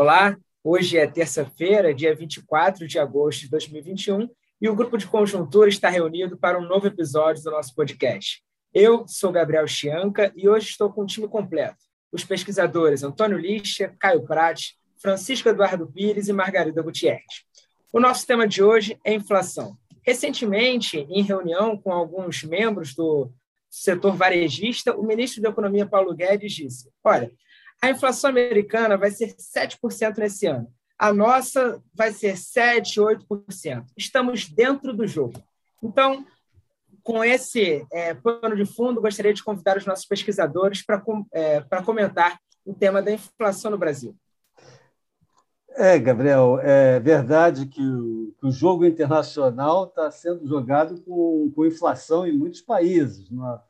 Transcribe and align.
Olá, 0.00 0.38
hoje 0.62 0.96
é 0.96 1.08
terça-feira, 1.08 1.92
dia 1.92 2.14
24 2.14 2.86
de 2.86 3.00
agosto 3.00 3.40
de 3.40 3.50
2021, 3.50 4.30
e 4.60 4.68
o 4.68 4.74
grupo 4.76 4.96
de 4.96 5.08
conjuntura 5.08 5.68
está 5.68 5.88
reunido 5.88 6.38
para 6.38 6.56
um 6.56 6.68
novo 6.68 6.86
episódio 6.86 7.42
do 7.42 7.50
nosso 7.50 7.74
podcast. 7.74 8.40
Eu 8.72 9.04
sou 9.08 9.32
Gabriel 9.32 9.66
Chianca 9.66 10.32
e 10.36 10.48
hoje 10.48 10.68
estou 10.68 10.92
com 10.92 11.02
o 11.02 11.06
time 11.06 11.26
completo. 11.26 11.78
Os 12.12 12.22
pesquisadores 12.22 13.02
Antônio 13.02 13.36
Lixa, 13.36 13.92
Caio 13.98 14.24
Prati, 14.24 14.78
Francisco 15.02 15.48
Eduardo 15.48 15.90
Pires 15.90 16.28
e 16.28 16.32
Margarida 16.32 16.80
Gutierrez. 16.80 17.42
O 17.92 17.98
nosso 17.98 18.24
tema 18.24 18.46
de 18.46 18.62
hoje 18.62 18.96
é 19.04 19.12
inflação. 19.12 19.76
Recentemente, 20.06 21.08
em 21.10 21.24
reunião 21.24 21.76
com 21.76 21.90
alguns 21.92 22.44
membros 22.44 22.94
do 22.94 23.32
setor 23.68 24.14
varejista, 24.14 24.94
o 24.96 25.02
ministro 25.02 25.42
da 25.42 25.48
Economia, 25.48 25.86
Paulo 25.86 26.14
Guedes, 26.14 26.52
disse: 26.52 26.88
Olha, 27.02 27.32
a 27.82 27.90
inflação 27.90 28.30
americana 28.30 28.96
vai 28.96 29.10
ser 29.10 29.34
7% 29.36 30.18
nesse 30.18 30.46
ano. 30.46 30.72
A 30.98 31.12
nossa 31.12 31.80
vai 31.94 32.12
ser 32.12 32.36
7, 32.36 33.00
8%. 33.00 33.84
Estamos 33.96 34.48
dentro 34.48 34.92
do 34.92 35.06
jogo. 35.06 35.40
Então, 35.82 36.26
com 37.02 37.22
esse 37.22 37.86
é, 37.92 38.14
pano 38.14 38.56
de 38.56 38.66
fundo, 38.66 39.00
gostaria 39.00 39.32
de 39.32 39.42
convidar 39.42 39.76
os 39.76 39.86
nossos 39.86 40.04
pesquisadores 40.04 40.84
para 40.84 41.02
é, 41.32 41.60
comentar 41.84 42.38
o 42.66 42.74
tema 42.74 43.00
da 43.00 43.12
inflação 43.12 43.70
no 43.70 43.78
Brasil. 43.78 44.14
É, 45.70 45.96
Gabriel, 45.96 46.58
é 46.60 46.98
verdade 46.98 47.66
que 47.66 47.80
o, 47.80 48.34
que 48.40 48.46
o 48.46 48.50
jogo 48.50 48.84
internacional 48.84 49.84
está 49.84 50.10
sendo 50.10 50.46
jogado 50.46 51.00
com, 51.02 51.52
com 51.54 51.64
inflação 51.64 52.26
em 52.26 52.36
muitos 52.36 52.60
países. 52.60 53.30
Na, 53.30 53.62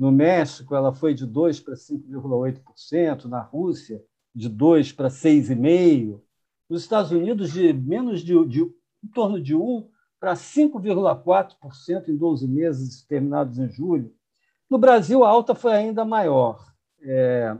no 0.00 0.10
México, 0.10 0.74
ela 0.74 0.94
foi 0.94 1.12
de 1.12 1.26
2% 1.26 1.62
para 1.62 1.74
5,8%, 1.74 3.26
na 3.26 3.42
Rússia, 3.42 4.02
de 4.34 4.48
2% 4.48 4.96
para 4.96 5.08
6,5%, 5.08 6.18
nos 6.70 6.80
Estados 6.80 7.12
Unidos, 7.12 7.52
de 7.52 7.70
menos 7.74 8.22
de, 8.22 8.46
de 8.46 8.62
em 8.62 9.08
torno 9.12 9.38
de 9.38 9.54
1% 9.54 9.84
para 10.18 10.32
5,4% 10.32 12.08
em 12.08 12.16
12 12.16 12.48
meses 12.48 13.04
terminados 13.04 13.58
em 13.58 13.68
julho. 13.68 14.10
No 14.70 14.78
Brasil, 14.78 15.22
a 15.22 15.28
alta 15.28 15.54
foi 15.54 15.72
ainda 15.72 16.02
maior. 16.02 16.72
É, 17.02 17.54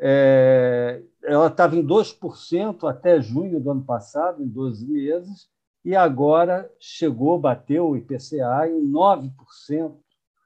é, 0.00 1.00
ela 1.22 1.46
estava 1.46 1.76
em 1.76 1.86
2% 1.86 2.90
até 2.90 3.20
junho 3.20 3.60
do 3.60 3.70
ano 3.70 3.84
passado, 3.84 4.42
em 4.42 4.48
12 4.48 4.84
meses, 4.84 5.48
e 5.84 5.94
agora 5.94 6.68
chegou, 6.80 7.38
bateu 7.38 7.90
o 7.90 7.96
IPCA 7.96 8.68
em 8.68 8.90
9% 8.90 9.94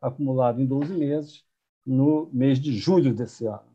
acumulado 0.06 0.60
em 0.60 0.66
12 0.66 0.92
meses, 0.94 1.44
no 1.84 2.28
mês 2.32 2.58
de 2.58 2.76
julho 2.76 3.14
desse 3.14 3.46
ano. 3.46 3.74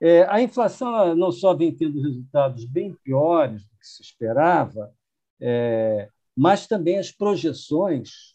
É, 0.00 0.24
a 0.28 0.40
inflação 0.42 1.14
não 1.14 1.30
só 1.30 1.54
vem 1.54 1.74
tendo 1.74 2.02
resultados 2.02 2.64
bem 2.64 2.92
piores 3.02 3.64
do 3.64 3.78
que 3.78 3.86
se 3.86 4.02
esperava, 4.02 4.92
é, 5.40 6.08
mas 6.36 6.66
também 6.66 6.98
as 6.98 7.10
projeções, 7.10 8.34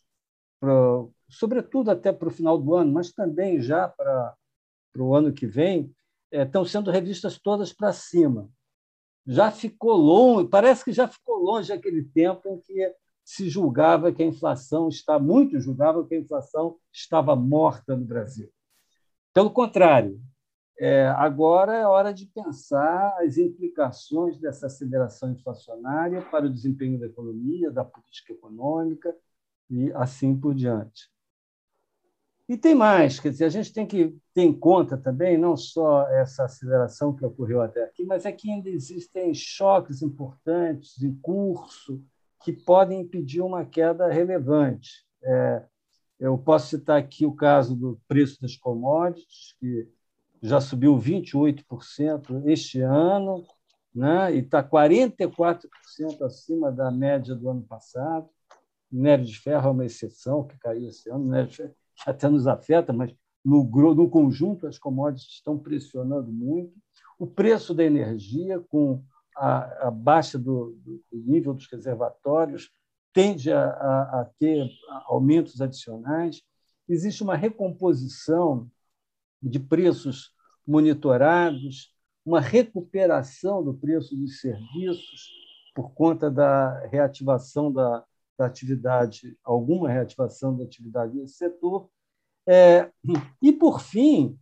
pro, 0.59 1.11
sobretudo 1.29 1.91
até 1.91 2.11
para 2.11 2.27
o 2.27 2.31
final 2.31 2.57
do 2.57 2.73
ano, 2.75 2.91
mas 2.91 3.11
também 3.11 3.61
já 3.61 3.87
para, 3.87 4.35
para 4.93 5.03
o 5.03 5.13
ano 5.13 5.33
que 5.33 5.45
vem, 5.45 5.93
é, 6.31 6.43
estão 6.43 6.63
sendo 6.63 6.91
revistas 6.91 7.37
todas 7.37 7.73
para 7.73 7.93
cima. 7.93 8.49
Já 9.27 9.51
ficou 9.51 9.95
longe, 9.95 10.47
parece 10.47 10.83
que 10.83 10.91
já 10.91 11.07
ficou 11.07 11.37
longe 11.37 11.71
aquele 11.71 12.03
tempo 12.03 12.47
em 12.47 12.59
que 12.59 12.95
se 13.29 13.47
julgava 13.47 14.11
que 14.11 14.23
a 14.23 14.25
inflação 14.25 14.89
está 14.89 15.19
muito 15.19 15.59
julgava 15.59 16.03
que 16.03 16.15
a 16.15 16.19
inflação 16.19 16.79
estava 16.91 17.35
morta 17.35 17.95
no 17.95 18.03
Brasil. 18.03 18.49
Pelo 19.31 19.51
contrário, 19.51 20.19
é, 20.79 21.09
agora 21.09 21.75
é 21.75 21.85
hora 21.85 22.11
de 22.11 22.25
pensar 22.25 23.15
as 23.19 23.37
implicações 23.37 24.39
dessa 24.39 24.65
aceleração 24.65 25.31
inflacionária 25.31 26.23
para 26.23 26.47
o 26.47 26.49
desempenho 26.49 26.99
da 26.99 27.05
economia, 27.05 27.69
da 27.69 27.85
política 27.85 28.33
econômica 28.33 29.15
e 29.69 29.91
assim 29.93 30.35
por 30.35 30.55
diante. 30.55 31.07
E 32.47 32.57
tem 32.57 32.73
mais, 32.73 33.19
quer 33.19 33.29
dizer, 33.29 33.45
a 33.45 33.49
gente 33.49 33.71
tem 33.71 33.85
que 33.85 34.17
ter 34.33 34.41
em 34.41 34.59
conta 34.59 34.97
também 34.97 35.37
não 35.37 35.55
só 35.55 36.09
essa 36.09 36.45
aceleração 36.45 37.15
que 37.15 37.23
ocorreu 37.23 37.61
até 37.61 37.83
aqui, 37.83 38.03
mas 38.05 38.25
é 38.25 38.31
que 38.31 38.51
ainda 38.51 38.71
existem 38.71 39.35
choques 39.35 40.01
importantes 40.01 40.99
em 41.03 41.13
curso 41.21 42.03
que 42.41 42.53
podem 42.53 43.01
impedir 43.01 43.41
uma 43.41 43.65
queda 43.65 44.07
relevante. 44.07 45.05
É, 45.23 45.65
eu 46.19 46.37
posso 46.37 46.67
citar 46.67 46.97
aqui 46.97 47.25
o 47.25 47.33
caso 47.33 47.75
do 47.75 47.99
preço 48.07 48.41
das 48.41 48.55
commodities, 48.55 49.55
que 49.59 49.87
já 50.41 50.59
subiu 50.61 50.97
28% 50.97 52.43
este 52.45 52.81
ano, 52.81 53.45
né? 53.93 54.33
e 54.35 54.39
está 54.39 54.63
44% 54.63 55.67
acima 56.21 56.71
da 56.71 56.89
média 56.89 57.35
do 57.35 57.49
ano 57.49 57.61
passado. 57.63 58.29
O 58.91 58.95
minério 58.95 59.25
de 59.25 59.37
ferro 59.37 59.67
é 59.67 59.71
uma 59.71 59.85
exceção 59.85 60.45
que 60.45 60.57
caiu 60.57 60.89
esse 60.89 61.09
ano, 61.09 61.25
minério 61.25 61.49
de 61.49 61.57
ferro 61.57 61.75
até 62.05 62.29
nos 62.29 62.47
afeta, 62.47 62.93
mas 62.93 63.13
no, 63.43 63.63
no 63.63 64.09
conjunto 64.09 64.67
as 64.67 64.77
commodities 64.77 65.33
estão 65.33 65.57
pressionando 65.57 66.31
muito. 66.31 66.73
O 67.17 67.27
preço 67.27 67.73
da 67.73 67.83
energia, 67.83 68.59
com 68.69 69.03
a, 69.39 69.87
a 69.87 69.91
baixa 69.91 70.37
do, 70.37 70.77
do, 70.83 71.01
nível 71.11 71.53
dos 71.53 71.65
reservatórios 71.71 72.69
tende 73.13 73.51
a, 73.51 73.63
a, 73.63 74.21
a 74.21 74.25
ter 74.37 74.69
aumentos 75.05 75.61
adicionais. 75.61 76.41
Existe 76.87 77.23
uma 77.23 77.37
recomposição 77.37 78.69
de 79.41 79.59
preços 79.59 80.33
monitorados, 80.67 81.95
uma 82.25 82.41
recuperação 82.41 83.63
do 83.63 83.73
preço 83.73 84.15
dos 84.15 84.41
serviços 84.41 85.29
por 85.73 85.91
conta 85.93 86.29
da 86.29 86.85
reativação 86.87 87.71
da, 87.71 88.03
da 88.37 88.45
atividade, 88.45 89.37
alguma 89.43 89.89
reativação 89.89 90.55
da 90.55 90.65
atividade 90.65 91.15
nesse 91.15 91.35
setor. 91.35 91.89
É, 92.45 92.91
e, 93.41 93.53
por 93.53 93.79
fim, 93.79 94.37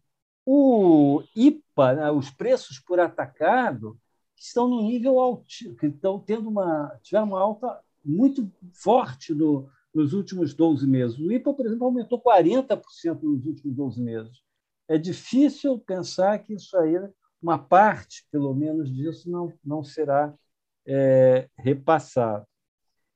o 0.45 1.21
IPA, 1.35 1.93
né, 1.93 2.11
os 2.11 2.31
preços 2.31 2.79
por 2.79 2.99
atacado, 2.99 3.99
que 4.37 4.43
estão 4.43 4.67
no 4.69 4.83
nível 4.83 5.19
alto, 5.19 5.43
que 5.79 5.87
estão 5.87 6.19
tendo 6.19 6.47
uma, 6.47 6.95
tiveram 7.01 7.27
uma 7.27 7.41
alta 7.41 7.79
muito 8.05 8.49
forte 8.71 9.33
no, 9.33 9.67
nos 9.93 10.13
últimos 10.13 10.53
12 10.53 10.85
meses. 10.85 11.17
O 11.17 11.31
IPA, 11.31 11.53
por 11.55 11.65
exemplo, 11.65 11.85
aumentou 11.85 12.21
40% 12.21 13.23
nos 13.23 13.45
últimos 13.47 13.75
12 13.75 13.99
meses. 13.99 14.43
É 14.87 14.95
difícil 14.97 15.79
pensar 15.79 16.37
que 16.39 16.53
isso 16.53 16.77
aí, 16.77 16.93
uma 17.41 17.57
parte, 17.57 18.25
pelo 18.31 18.53
menos, 18.53 18.93
disso 18.95 19.29
não, 19.29 19.51
não 19.65 19.83
será 19.83 20.33
é, 20.85 21.49
repassado. 21.57 22.45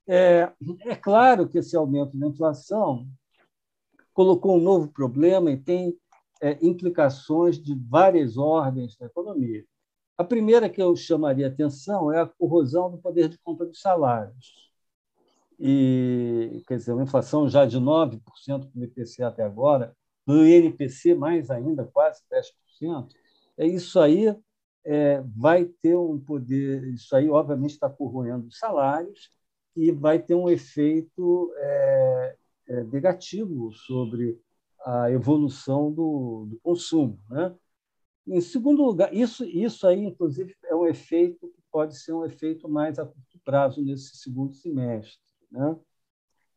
É, 0.08 0.52
é 0.82 0.96
claro 0.96 1.48
que 1.48 1.60
esse 1.60 1.76
aumento 1.76 2.18
da 2.18 2.28
inflação 2.28 3.08
colocou 4.12 4.58
um 4.58 4.62
novo 4.62 4.92
problema 4.92 5.52
e 5.52 5.58
tem 5.58 5.96
é, 6.42 6.58
implicações 6.66 7.62
de 7.62 7.76
várias 7.76 8.38
ordens 8.38 8.98
da 8.98 9.06
economia. 9.06 9.64
A 10.22 10.24
primeira 10.24 10.70
que 10.70 10.80
eu 10.80 10.96
chamaria 10.96 11.48
atenção 11.48 12.12
é 12.12 12.22
a 12.22 12.28
corrosão 12.28 12.92
do 12.92 12.98
poder 13.00 13.28
de 13.28 13.40
compra 13.40 13.66
dos 13.66 13.82
salários. 13.82 14.72
E, 15.60 16.62
quer 16.68 16.78
dizer, 16.78 16.94
uma 16.94 17.02
inflação 17.02 17.50
já 17.50 17.66
de 17.66 17.80
9% 17.80 18.70
no 18.76 18.84
IPC 18.84 19.24
até 19.24 19.42
agora, 19.42 19.98
no 20.28 20.46
INPC 20.46 21.16
mais 21.16 21.50
ainda, 21.50 21.86
quase 21.92 22.22
10%. 22.30 23.08
É 23.58 23.66
isso 23.66 24.00
aí 24.00 24.28
é, 24.86 25.24
vai 25.36 25.66
ter 25.66 25.98
um 25.98 26.20
poder, 26.20 26.84
isso 26.94 27.16
aí 27.16 27.28
obviamente 27.28 27.72
está 27.72 27.90
corroendo 27.90 28.46
os 28.46 28.60
salários 28.60 29.32
e 29.76 29.92
vai 29.92 30.20
ter 30.20 30.36
um 30.36 30.48
efeito 30.48 31.52
é, 31.58 32.36
é, 32.68 32.84
negativo 32.84 33.72
sobre 33.72 34.40
a 34.86 35.10
evolução 35.10 35.92
do, 35.92 36.46
do 36.48 36.60
consumo. 36.62 37.20
Né? 37.28 37.56
Em 38.28 38.42
segundo 38.42 38.84
lugar, 38.84 39.14
isso, 39.14 39.44
isso 39.44 39.88
aí, 39.88 40.06
inclusive, 40.06 40.56
é 40.66 40.76
um 40.76 40.86
efeito 40.86 41.48
que 41.50 41.62
pode 41.72 41.98
ser 41.98 42.14
um 42.14 42.26
efeito 42.26 42.70
mais 42.70 43.00
a 43.00 43.06
curto 43.06 43.40
prazo 43.44 43.84
nesse 43.84 44.18
segundo 44.18 44.54
semestre. 44.54 45.20
Né? 45.52 45.76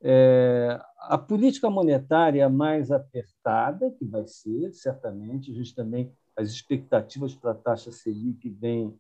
É, 0.03 0.79
a 0.99 1.17
política 1.17 1.71
monetária 1.71 2.49
mais 2.49 2.91
apertada, 2.91 3.91
que 3.91 4.05
vai 4.05 4.27
ser, 4.27 4.73
certamente, 4.75 5.51
a 5.51 5.55
gente 5.55 5.75
também, 5.75 6.13
as 6.37 6.51
expectativas 6.51 7.35
para 7.35 7.53
a 7.53 7.55
taxa 7.55 7.91
Selic 7.91 8.49
vêm 8.51 8.95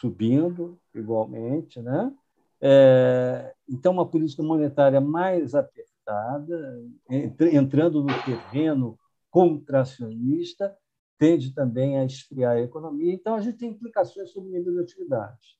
subindo 0.00 0.78
igualmente. 0.92 1.80
Né? 1.80 2.12
É, 2.60 3.54
então, 3.68 3.92
uma 3.92 4.06
política 4.06 4.42
monetária 4.42 5.00
mais 5.00 5.54
apertada, 5.54 6.82
entrando 7.08 8.02
no 8.02 8.22
terreno 8.24 8.98
contracionista, 9.30 10.76
tende 11.20 11.52
também 11.52 11.98
a 11.98 12.04
esfriar 12.06 12.56
a 12.56 12.62
economia. 12.62 13.12
Então, 13.12 13.34
a 13.34 13.42
gente 13.42 13.58
tem 13.58 13.70
implicações 13.70 14.30
sobre 14.30 14.48
o 14.48 14.52
nível 14.52 14.72
de 14.72 14.80
atividade. 14.80 15.58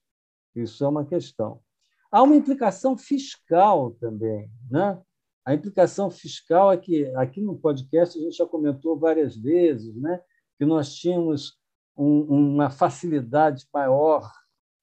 Isso 0.57 0.83
é 0.83 0.89
uma 0.89 1.05
questão. 1.05 1.61
Há 2.11 2.23
uma 2.23 2.35
implicação 2.35 2.97
fiscal 2.97 3.91
também. 4.01 4.51
Né? 4.71 4.99
A 5.45 5.53
implicação 5.53 6.11
fiscal 6.11 6.73
é 6.73 6.79
que, 6.79 7.05
aqui 7.15 7.43
no 7.43 7.59
podcast, 7.59 8.19
a 8.19 8.23
gente 8.23 8.39
já 8.39 8.47
comentou 8.47 8.99
várias 8.99 9.37
vezes 9.37 9.95
né? 9.97 10.23
que 10.57 10.65
nós 10.65 10.95
tínhamos 10.95 11.59
um, 11.95 12.23
uma 12.23 12.71
facilidade 12.71 13.67
maior 13.73 14.33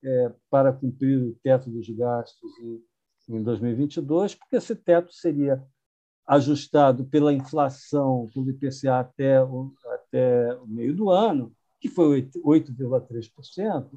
é, 0.03 0.31
para 0.47 0.71
cumprir 0.71 1.17
o 1.19 1.35
teto 1.41 1.71
dos 1.71 1.89
gastos 1.89 2.51
em, 2.59 2.83
em 3.35 3.41
2022, 3.41 4.35
porque 4.35 4.57
esse 4.57 4.75
teto 4.75 5.11
seria 5.11 5.59
ajustado 6.27 7.03
pela 7.05 7.33
inflação, 7.33 8.29
pelo 8.31 8.51
IPCA 8.51 8.99
até 8.99 9.43
o, 9.43 9.73
até 10.07 10.55
o 10.55 10.67
meio 10.67 10.95
do 10.95 11.09
ano, 11.09 11.53
que 11.79 11.87
foi 11.89 12.23
8,3%, 12.23 13.89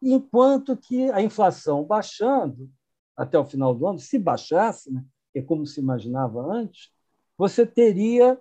enquanto 0.00 0.76
que 0.76 1.10
a 1.10 1.22
inflação 1.22 1.84
baixando 1.84 2.70
até 3.16 3.38
o 3.38 3.44
final 3.44 3.74
do 3.74 3.86
ano, 3.86 3.98
se 3.98 4.18
baixasse, 4.18 4.92
né, 4.92 5.04
é 5.34 5.42
como 5.42 5.66
se 5.66 5.80
imaginava 5.80 6.40
antes, 6.40 6.92
você 7.36 7.66
teria 7.66 8.38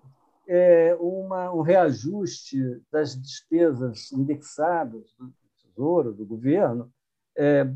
é, 0.48 0.96
uma, 1.00 1.52
um 1.54 1.62
reajuste 1.62 2.82
das 2.92 3.20
despesas 3.20 4.12
indexadas 4.12 5.14
do 5.18 5.34
Tesouro, 5.62 6.14
do 6.14 6.26
governo, 6.26 6.92
é, 7.36 7.72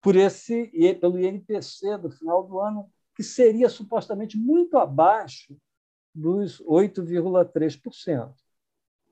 por 0.00 0.14
esse 0.16 0.70
pelo 1.00 1.18
INPC 1.18 1.98
do 1.98 2.10
final 2.10 2.44
do 2.44 2.60
ano, 2.60 2.90
que 3.14 3.22
seria 3.22 3.68
supostamente 3.68 4.38
muito 4.38 4.78
abaixo 4.78 5.56
dos 6.14 6.62
8,3%. 6.62 8.32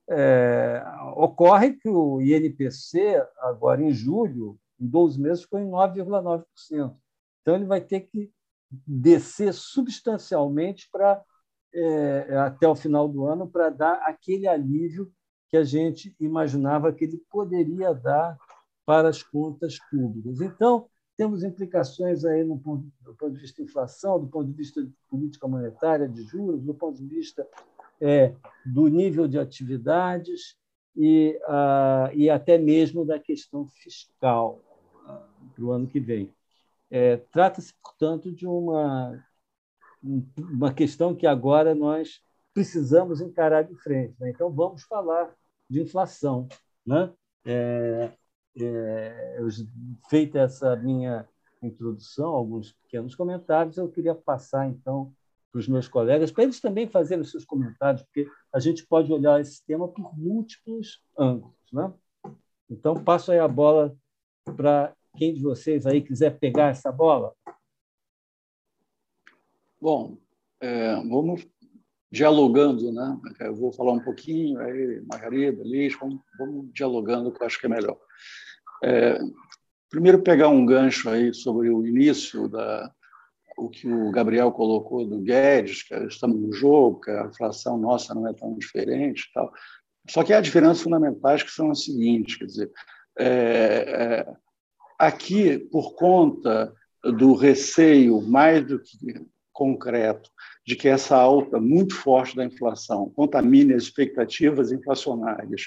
É, 0.09 0.83
ocorre 1.17 1.73
que 1.75 1.89
o 1.89 2.21
INPC, 2.21 3.23
agora 3.39 3.83
em 3.83 3.91
julho, 3.91 4.59
em 4.79 4.87
12 4.87 5.21
meses, 5.21 5.43
ficou 5.45 5.61
em 5.61 5.69
9,9%. 5.69 6.95
Então, 7.41 7.55
ele 7.55 7.65
vai 7.65 7.81
ter 7.81 8.01
que 8.01 8.31
descer 8.87 9.53
substancialmente 9.53 10.89
para 10.91 11.23
é, 11.73 12.37
até 12.39 12.69
o 12.69 12.75
final 12.75 13.09
do 13.09 13.27
ano 13.27 13.49
para 13.49 13.69
dar 13.69 13.95
aquele 14.05 14.47
alívio 14.47 15.13
que 15.51 15.57
a 15.57 15.65
gente 15.65 16.15
imaginava 16.21 16.93
que 16.93 17.05
ele 17.05 17.23
poderia 17.31 17.93
dar 17.93 18.37
para 18.87 19.09
as 19.09 19.23
contas 19.23 19.79
públicas. 19.91 20.41
Então, 20.41 20.89
temos 21.17 21.43
implicações 21.43 22.25
aí 22.25 22.45
no 22.45 22.59
ponto, 22.59 22.87
do 23.01 23.15
ponto 23.15 23.33
de 23.35 23.41
vista 23.41 23.63
de 23.63 23.69
inflação, 23.69 24.21
do 24.21 24.27
ponto 24.27 24.47
de 24.47 24.53
vista 24.53 24.83
de 24.83 24.93
política 25.09 25.47
monetária, 25.47 26.09
de 26.09 26.23
juros, 26.23 26.63
do 26.63 26.75
ponto 26.75 26.99
de 26.99 27.07
vista 27.07 27.47
é, 28.01 28.35
do 28.65 28.89
nível 28.89 29.27
de 29.29 29.39
atividades 29.39 30.57
e, 30.97 31.39
e 32.15 32.31
até 32.31 32.57
mesmo 32.59 33.05
da 33.05 33.19
questão 33.19 33.67
fiscal 33.67 34.61
ah, 35.07 35.27
para 35.55 35.65
o 35.65 35.71
ano 35.71 35.87
que 35.87 36.01
vem. 36.01 36.33
É, 36.91 37.17
Trata-se, 37.17 37.75
portanto, 37.83 38.31
de 38.31 38.47
uma, 38.47 39.21
uma 40.39 40.73
questão 40.73 41.15
que 41.15 41.27
agora 41.27 41.75
nós 41.75 42.21
precisamos 42.53 43.21
encarar 43.21 43.63
de 43.63 43.75
frente. 43.75 44.15
Né? 44.21 44.31
Então, 44.31 44.51
vamos 44.51 44.85
falar 44.85 45.35
de 45.69 45.83
inflação. 45.83 46.47
Né? 46.87 47.13
É, 47.45 48.13
é, 48.61 49.39
feita 50.09 50.39
essa 50.39 50.77
minha 50.77 51.29
introdução, 51.61 52.31
alguns 52.31 52.73
pequenos 52.73 53.15
comentários, 53.15 53.77
eu 53.77 53.89
queria 53.89 54.15
passar, 54.15 54.69
então, 54.69 55.13
para 55.55 55.61
os 55.61 55.69
meus 55.69 55.87
colegas, 55.87 56.33
para 56.33 56.43
eles 56.43 56.61
também 56.61 56.89
fazerem 56.89 57.23
os 57.23 57.31
seus 57.31 57.45
comentários, 57.45 58.03
porque 58.03 58.29
a 58.53 58.59
gente 58.59 58.85
pode 58.85 59.13
olhar 59.13 59.41
esse 59.41 59.65
tema 59.65 59.87
por 59.87 60.19
múltiplos 60.19 61.01
ângulos. 61.17 61.55
Né? 61.73 61.93
Então, 62.69 63.05
passo 63.05 63.31
aí 63.31 63.39
a 63.39 63.47
bola 63.47 63.97
para 64.57 64.93
quem 65.17 65.33
de 65.33 65.41
vocês 65.41 65.87
aí 65.87 66.03
quiser 66.03 66.41
pegar 66.41 66.71
essa 66.71 66.91
bola. 66.91 67.33
Bom, 69.81 70.19
é, 70.61 70.97
vamos 70.97 71.47
dialogando, 72.11 72.91
né? 72.91 73.21
Eu 73.39 73.55
vou 73.55 73.73
falar 73.73 73.93
um 73.93 74.03
pouquinho, 74.03 74.59
aí 74.59 75.05
Margarida, 75.07 75.63
Liz, 75.63 75.97
vamos, 75.97 76.21
vamos 76.37 76.73
dialogando, 76.73 77.31
que 77.31 77.41
eu 77.41 77.47
acho 77.47 77.61
que 77.61 77.67
é 77.67 77.69
melhor. 77.69 77.97
É, 78.83 79.21
primeiro 79.89 80.21
pegar 80.21 80.49
um 80.49 80.67
gancho 80.67 81.09
aí 81.09 81.33
sobre 81.33 81.71
o 81.71 81.87
início 81.87 82.49
da 82.49 82.93
o 83.57 83.69
que 83.69 83.89
o 83.89 84.11
Gabriel 84.11 84.53
colocou 84.53 85.07
do 85.07 85.19
Guedes, 85.19 85.83
que 85.83 85.95
estamos 86.07 86.41
no 86.41 86.53
jogo, 86.53 87.01
que 87.01 87.11
a 87.11 87.27
inflação 87.27 87.79
nossa 87.79 88.15
não 88.15 88.29
é 88.29 88.33
tão 88.33 88.57
diferente, 88.57 89.31
tal. 89.33 89.53
Só 90.09 90.23
que 90.23 90.33
há 90.33 90.41
diferenças 90.41 90.83
fundamentais 90.83 91.43
que 91.43 91.51
são 91.51 91.71
as 91.71 91.85
seguintes, 91.85 92.37
quer 92.37 92.45
dizer, 92.45 92.73
é, 93.19 93.27
é, 93.27 94.35
aqui 94.99 95.59
por 95.59 95.95
conta 95.95 96.75
do 97.03 97.35
receio 97.35 98.21
mais 98.23 98.67
do 98.67 98.79
que 98.81 99.27
concreto 99.53 100.29
de 100.67 100.75
que 100.75 100.89
essa 100.89 101.17
alta 101.17 101.61
muito 101.61 101.95
forte 101.95 102.35
da 102.35 102.45
inflação 102.45 103.11
contamine 103.15 103.73
as 103.73 103.85
expectativas 103.85 104.73
inflacionárias 104.73 105.63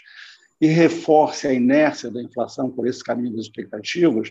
e 0.60 0.68
reforce 0.68 1.48
a 1.48 1.54
inércia 1.54 2.12
da 2.12 2.22
inflação 2.22 2.70
por 2.70 2.86
esse 2.88 3.04
caminho 3.04 3.36
das 3.36 3.46
expectativas, 3.46 4.30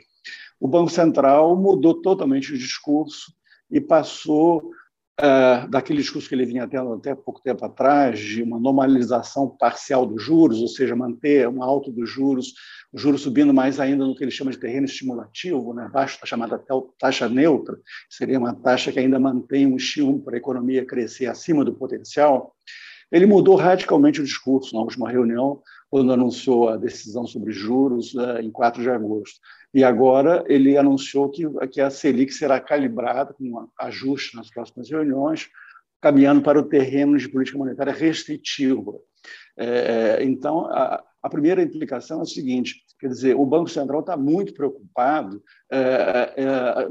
o 0.61 0.69
Banco 0.69 0.91
Central 0.91 1.57
mudou 1.57 2.03
totalmente 2.03 2.53
o 2.53 2.59
discurso 2.59 3.33
e 3.71 3.81
passou 3.81 4.71
uh, 5.21 5.69
daquele 5.69 6.01
discurso 6.01 6.29
que 6.29 6.35
ele 6.35 6.47
vinha 6.47 6.67
tendo 6.67 6.93
até 6.93 7.15
pouco 7.15 7.41
tempo 7.43 7.65
atrás, 7.65 8.19
de 8.19 8.43
uma 8.43 8.59
normalização 8.59 9.49
parcial 9.49 10.07
dos 10.07 10.23
juros, 10.23 10.59
ou 10.61 10.69
seja, 10.69 10.95
manter 10.95 11.49
uma 11.49 11.65
alta 11.65 11.91
dos 11.91 12.09
juros, 12.09 12.55
o 12.93 12.99
juro 12.99 13.19
subindo 13.19 13.53
mais 13.53 13.81
ainda 13.81 14.07
no 14.07 14.15
que 14.15 14.25
ele 14.25 14.31
chama 14.31 14.51
de 14.51 14.59
terreno 14.59 14.87
estimulativo, 14.87 15.75
né, 15.75 15.87
abaixo 15.87 16.21
da 16.21 16.27
chamada 16.27 16.63
taxa 16.99 17.29
neutra, 17.29 17.79
seria 18.09 18.39
uma 18.39 18.55
taxa 18.55 18.93
que 18.93 18.99
ainda 18.99 19.19
mantém 19.19 19.67
um 19.67 19.77
estímulo 19.77 20.21
para 20.21 20.37
a 20.37 20.39
economia 20.39 20.85
crescer 20.85 21.27
acima 21.27 21.65
do 21.65 21.75
potencial. 21.75 22.55
Ele 23.11 23.27
mudou 23.27 23.55
radicalmente 23.55 24.21
o 24.21 24.25
discurso 24.25 24.75
na 24.75 24.81
última 24.81 25.11
reunião, 25.11 25.63
quando 25.91 26.13
anunciou 26.13 26.69
a 26.69 26.77
decisão 26.77 27.27
sobre 27.27 27.53
juros 27.53 28.15
uh, 28.15 28.39
em 28.41 28.51
4 28.51 28.83
de 28.83 28.91
agosto. 28.91 29.41
E 29.73 29.85
agora 29.85 30.45
ele 30.49 30.77
anunciou 30.77 31.31
que, 31.31 31.43
que 31.69 31.81
a 31.81 31.91
Selic 31.91 32.33
será 32.33 32.61
calibrada 32.61 33.35
com 33.35 33.69
ajuste 33.79 34.37
nas 34.37 34.51
próximas 34.51 34.91
reuniões, 34.91 35.49
caminhando 36.01 36.43
para 36.43 36.59
o 36.59 36.65
terreno 36.65 37.17
de 37.17 37.29
política 37.29 37.59
monetária 37.59 37.93
restritiva. 37.93 38.95
É, 39.57 40.23
então, 40.23 40.67
a, 40.67 41.03
a, 41.23 41.29
primeira 41.29 41.63
implicação 41.63 42.21
é 42.21 42.23
a 42.23 42.27
seguinte: 42.27 42.83
quer 42.99 43.09
dizer, 43.09 43.35
o 43.35 43.47
Banco 43.47 43.69
Central 43.69 44.01
está 44.01 44.17
muito 44.17 44.55
preocupado 44.55 45.43
é, 45.71 46.35
é, 46.37 46.89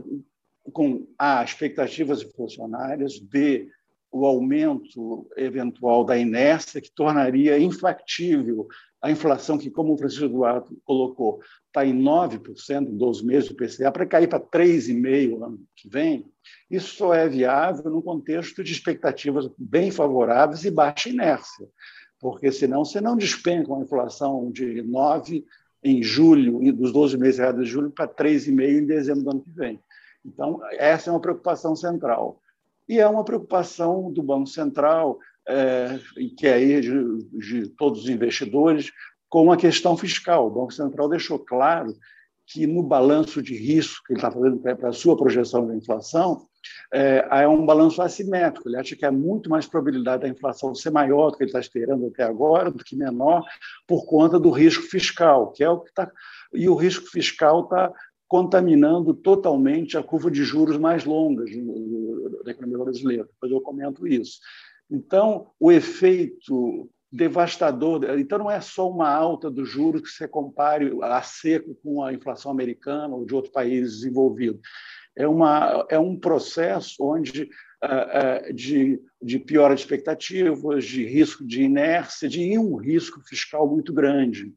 com 0.72 1.08
A, 1.18 1.44
expectativas 1.44 2.24
inflacionárias, 2.24 3.20
B, 3.20 3.70
o 4.18 4.26
aumento 4.26 5.30
eventual 5.36 6.06
da 6.06 6.18
inércia, 6.18 6.80
que 6.80 6.90
tornaria 6.90 7.60
infactível 7.60 8.66
a 9.02 9.12
inflação, 9.12 9.58
que, 9.58 9.70
como 9.70 9.94
o 9.94 9.98
Francisco 9.98 10.24
Eduardo 10.24 10.82
colocou, 10.86 11.42
está 11.68 11.86
em 11.86 11.94
9% 11.94 12.88
em 12.88 12.96
12 12.96 13.26
meses 13.26 13.50
do 13.50 13.56
PCA, 13.56 13.92
para 13.92 14.06
cair 14.06 14.30
para 14.30 14.40
3,5% 14.40 15.44
ano 15.44 15.60
que 15.76 15.90
vem, 15.90 16.26
isso 16.72 16.96
só 16.96 17.14
é 17.14 17.28
viável 17.28 17.92
num 17.92 18.02
contexto 18.02 18.64
de 18.64 18.72
expectativas 18.72 19.50
bem 19.58 19.92
favoráveis 19.92 20.64
e 20.64 20.72
baixa 20.72 21.10
inércia, 21.10 21.68
porque 22.18 22.54
senão 22.54 22.86
você 22.86 23.02
não 23.02 23.18
despenca 23.18 23.74
uma 23.74 23.84
inflação 23.84 24.50
de 24.50 24.82
9% 24.82 25.44
em 25.84 26.02
julho, 26.02 26.74
dos 26.74 26.94
12 26.94 27.18
meses 27.18 27.54
de 27.54 27.66
julho, 27.66 27.92
para 27.92 28.08
3,5% 28.08 28.70
em 28.70 28.86
dezembro 28.86 29.24
do 29.24 29.32
ano 29.32 29.42
que 29.42 29.52
vem. 29.52 29.78
Então, 30.24 30.62
essa 30.72 31.10
é 31.10 31.14
uma 31.14 31.20
preocupação 31.20 31.76
central 31.76 32.42
e 32.88 33.00
é 33.00 33.08
uma 33.08 33.26
preocupação 33.26 34.12
do 34.12 34.22
Banco 34.22 34.48
Central, 34.48 35.20
é, 35.48 36.00
que 36.38 36.48
é 36.48 36.54
aí 36.54 36.82
de, 36.82 37.24
de 37.40 37.70
todos 37.70 38.04
os 38.04 38.10
investidores, 38.10 38.92
com 39.30 39.52
a 39.52 39.58
questão 39.58 39.98
fiscal. 39.98 40.48
O 40.48 40.52
Banco 40.52 40.74
Central 40.74 41.10
deixou 41.10 41.40
claro 41.40 41.94
que 42.48 42.68
no 42.68 42.84
balanço 42.84 43.42
de 43.42 43.56
risco 43.56 44.04
que 44.06 44.14
ele 44.14 44.20
está 44.20 44.32
fazendo 44.32 44.60
para 44.60 44.90
a 44.90 44.94
sua 44.94 45.18
projeção 45.18 45.68
da 45.68 45.76
inflação, 45.76 46.48
é, 46.94 47.28
é, 47.30 47.48
um 47.48 47.66
balanço 47.66 48.02
assimétrico. 48.02 48.70
Ele 48.70 48.78
acha 48.78 48.96
que 48.96 49.06
há 49.06 49.12
muito 49.12 49.50
mais 49.50 49.66
probabilidade 49.66 50.24
da 50.24 50.30
inflação 50.30 50.74
ser 50.76 50.92
maior 50.92 51.32
do 51.32 51.38
que 51.38 51.44
ele 51.44 51.50
está 51.50 51.60
esperando 51.60 52.08
até 52.08 52.24
agora, 52.24 52.72
do 52.72 52.84
que 52.84 52.96
menor, 52.96 53.44
por 53.88 54.06
conta 54.06 54.40
do 54.40 54.50
risco 54.50 54.84
fiscal, 54.84 55.52
que 55.52 55.64
é 55.64 55.70
o 55.70 55.80
que 55.80 55.90
está. 55.90 56.12
E 56.54 56.70
o 56.70 56.76
risco 56.76 57.08
fiscal 57.08 57.64
está 57.64 57.92
contaminando 58.28 59.14
totalmente 59.14 59.98
a 59.98 60.04
curva 60.04 60.32
de 60.32 60.44
juros 60.44 60.78
mais 60.78 61.06
longas 61.06 61.50
da 62.44 62.52
economia 62.52 62.84
brasileira. 62.84 63.24
Depois 63.26 63.52
eu 63.52 63.62
comento 63.62 64.08
isso. 64.08 64.40
Então, 64.90 65.52
o 65.60 65.72
efeito 65.72 66.90
devastador. 67.12 68.04
Então, 68.20 68.38
não 68.38 68.52
é 68.52 68.60
só 68.60 68.90
uma 68.90 69.10
alta 69.10 69.50
do 69.50 69.66
juros 69.66 70.02
que 70.02 70.10
você 70.10 70.28
compare 70.28 70.92
a 71.02 71.22
seco 71.22 71.76
com 71.76 72.04
a 72.04 72.14
inflação 72.14 72.52
americana 72.52 73.16
ou 73.16 73.26
de 73.26 73.34
outros 73.34 73.54
países 73.54 74.02
desenvolvidos. 74.02 74.60
É, 75.16 75.28
uma, 75.28 75.86
é 75.90 75.98
um 75.98 76.18
processo 76.20 76.96
onde 77.00 77.44
uh, 77.44 78.50
uh, 78.50 78.54
de, 78.54 79.00
de 79.22 79.40
piora 79.40 79.74
de 79.74 79.80
expectativas, 79.80 80.84
de 80.84 81.06
risco 81.06 81.46
de 81.46 81.64
inércia, 81.64 82.28
de 82.28 82.58
um 82.58 82.76
risco 82.76 83.22
fiscal 83.22 83.66
muito 83.66 83.94
grande 83.94 84.54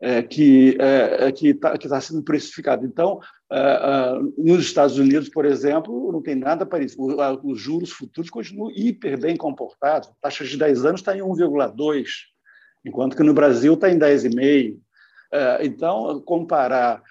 é, 0.00 0.22
que 0.22 0.76
é, 0.80 1.26
é 1.26 1.30
está 1.30 1.76
tá 1.76 2.00
sendo 2.00 2.22
precificado. 2.22 2.86
Então, 2.86 3.20
é, 3.50 3.58
é, 3.58 4.42
nos 4.42 4.62
Estados 4.62 4.98
Unidos, 4.98 5.28
por 5.28 5.44
exemplo, 5.44 6.12
não 6.12 6.22
tem 6.22 6.34
nada 6.34 6.64
parecido. 6.64 7.16
Os 7.42 7.60
juros 7.60 7.90
futuros 7.90 8.30
continuam 8.30 8.70
hiper 8.70 9.18
bem 9.18 9.36
comportados. 9.36 10.08
A 10.08 10.12
taxa 10.22 10.44
de 10.44 10.56
10 10.56 10.84
anos 10.84 11.00
está 11.00 11.16
em 11.16 11.20
1,2. 11.20 12.06
enquanto 12.84 13.16
que 13.16 13.22
no 13.22 13.34
Brasil 13.34 13.74
está 13.74 13.90
em 13.90 13.98
10,5%. 13.98 14.78
É, 15.30 15.58
então, 15.62 16.22
comparar, 16.22 17.02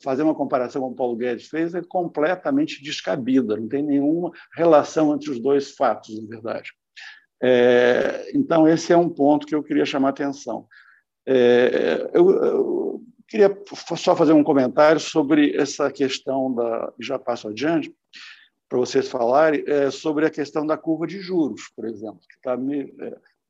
fazer 0.00 0.22
uma 0.22 0.36
comparação 0.36 0.80
com 0.82 0.90
o 0.90 0.94
Paulo 0.94 1.16
Guedes 1.16 1.48
fez 1.48 1.74
é 1.74 1.82
completamente 1.82 2.80
descabida, 2.80 3.56
não 3.56 3.66
tem 3.66 3.82
nenhuma 3.82 4.30
relação 4.54 5.12
entre 5.12 5.32
os 5.32 5.40
dois 5.40 5.72
fatos, 5.72 6.16
na 6.22 6.28
verdade. 6.28 6.70
Então, 8.32 8.68
esse 8.68 8.92
é 8.92 8.96
um 8.96 9.08
ponto 9.08 9.48
que 9.48 9.54
eu 9.54 9.64
queria 9.64 9.84
chamar 9.84 10.08
a 10.08 10.10
atenção. 10.10 10.68
Eu, 11.26 12.30
eu 12.30 13.02
queria 13.28 13.56
só 13.96 14.14
fazer 14.14 14.32
um 14.32 14.44
comentário 14.44 15.00
sobre 15.00 15.56
essa 15.56 15.90
questão 15.90 16.54
da. 16.54 16.92
Já 17.00 17.18
passo 17.18 17.48
adiante, 17.48 17.92
para 18.68 18.78
vocês 18.78 19.08
falarem, 19.08 19.64
sobre 19.90 20.26
a 20.26 20.30
questão 20.30 20.66
da 20.66 20.76
curva 20.76 21.06
de 21.06 21.20
juros, 21.20 21.62
por 21.74 21.84
exemplo, 21.86 22.20
que 22.28 22.36
está 22.36 22.56
me 22.56 22.92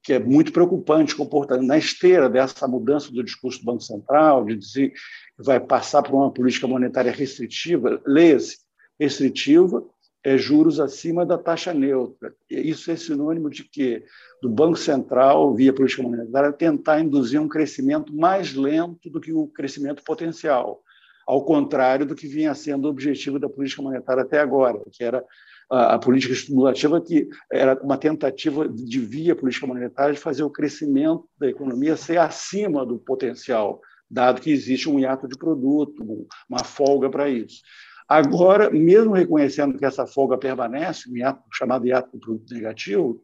que 0.06 0.12
é 0.12 0.20
muito 0.20 0.52
preocupante 0.52 1.16
comportamento 1.16 1.66
na 1.66 1.76
esteira 1.76 2.30
dessa 2.30 2.68
mudança 2.68 3.10
do 3.10 3.24
discurso 3.24 3.58
do 3.58 3.64
Banco 3.64 3.82
Central, 3.82 4.44
de 4.44 4.54
dizer 4.54 4.90
que 4.90 4.98
vai 5.36 5.58
passar 5.58 6.00
por 6.00 6.14
uma 6.14 6.30
política 6.30 6.68
monetária 6.68 7.10
restritiva, 7.10 8.00
leia-se, 8.06 8.58
restritiva, 9.00 9.84
é 10.26 10.36
juros 10.36 10.80
acima 10.80 11.24
da 11.24 11.38
taxa 11.38 11.72
neutra. 11.72 12.34
Isso 12.50 12.90
é 12.90 12.96
sinônimo 12.96 13.48
de 13.48 13.62
que 13.62 14.02
do 14.42 14.50
Banco 14.50 14.76
Central, 14.76 15.54
via 15.54 15.72
política 15.72 16.02
monetária, 16.02 16.52
tentar 16.52 16.98
induzir 16.98 17.40
um 17.40 17.46
crescimento 17.46 18.12
mais 18.12 18.52
lento 18.52 19.08
do 19.08 19.20
que 19.20 19.32
o 19.32 19.46
crescimento 19.46 20.02
potencial, 20.02 20.82
ao 21.24 21.44
contrário 21.44 22.04
do 22.04 22.16
que 22.16 22.26
vinha 22.26 22.56
sendo 22.56 22.86
o 22.86 22.90
objetivo 22.90 23.38
da 23.38 23.48
política 23.48 23.82
monetária 23.82 24.24
até 24.24 24.40
agora, 24.40 24.82
que 24.90 25.04
era 25.04 25.24
a, 25.70 25.96
política 25.96 26.32
estimulativa, 26.32 27.00
que 27.00 27.28
era 27.48 27.80
uma 27.80 27.96
tentativa 27.96 28.68
de, 28.68 28.98
via 28.98 29.36
política 29.36 29.68
monetária, 29.68 30.12
de 30.12 30.18
fazer 30.18 30.42
o 30.42 30.50
crescimento 30.50 31.24
da 31.38 31.48
economia 31.48 31.96
ser 31.96 32.18
acima 32.18 32.84
do 32.84 32.98
potencial, 32.98 33.80
dado 34.10 34.40
que 34.40 34.50
existe 34.50 34.88
um 34.88 34.98
hiato 34.98 35.28
de 35.28 35.38
produto, 35.38 36.26
uma 36.50 36.64
folga 36.64 37.08
para 37.08 37.28
isso. 37.28 37.62
Agora, 38.08 38.70
mesmo 38.70 39.12
reconhecendo 39.12 39.76
que 39.76 39.84
essa 39.84 40.06
folga 40.06 40.38
permanece, 40.38 41.10
um 41.10 41.16
hiato, 41.16 41.42
chamado 41.52 41.86
hiato 41.86 42.10
de 42.12 42.20
produto 42.20 42.54
negativo, 42.54 43.20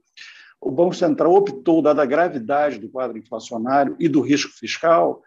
o 0.61 0.71
Banco 0.71 0.95
Central 0.95 1.35
optou, 1.35 1.83
dada 1.83 2.03
a 2.03 2.07
gravidade 2.07 2.79
do 2.79 2.89
quadro 2.89 3.19
inflacionário 3.19 3.97
e 3.99 4.09
do 4.09 4.21
risco 4.21 4.53
fiscal, 4.53 5.23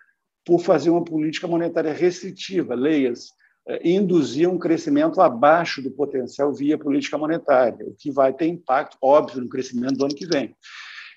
por 0.46 0.60
fazer 0.60 0.90
uma 0.90 1.04
política 1.04 1.48
monetária 1.48 1.92
restritiva, 1.92 2.76
leia-se, 2.76 3.32
eh, 3.68 3.90
induzir 3.90 4.48
um 4.48 4.60
crescimento 4.60 5.20
abaixo 5.20 5.82
do 5.82 5.90
potencial 5.90 6.54
via 6.54 6.78
política 6.78 7.18
monetária, 7.18 7.86
o 7.86 7.96
que 7.96 8.12
vai 8.12 8.32
ter 8.32 8.48
impacto, 8.48 8.98
óbvio, 9.02 9.42
no 9.42 9.50
crescimento 9.50 9.98
do 9.98 10.06
ano 10.06 10.16
que 10.16 10.26
vem. 10.26 10.56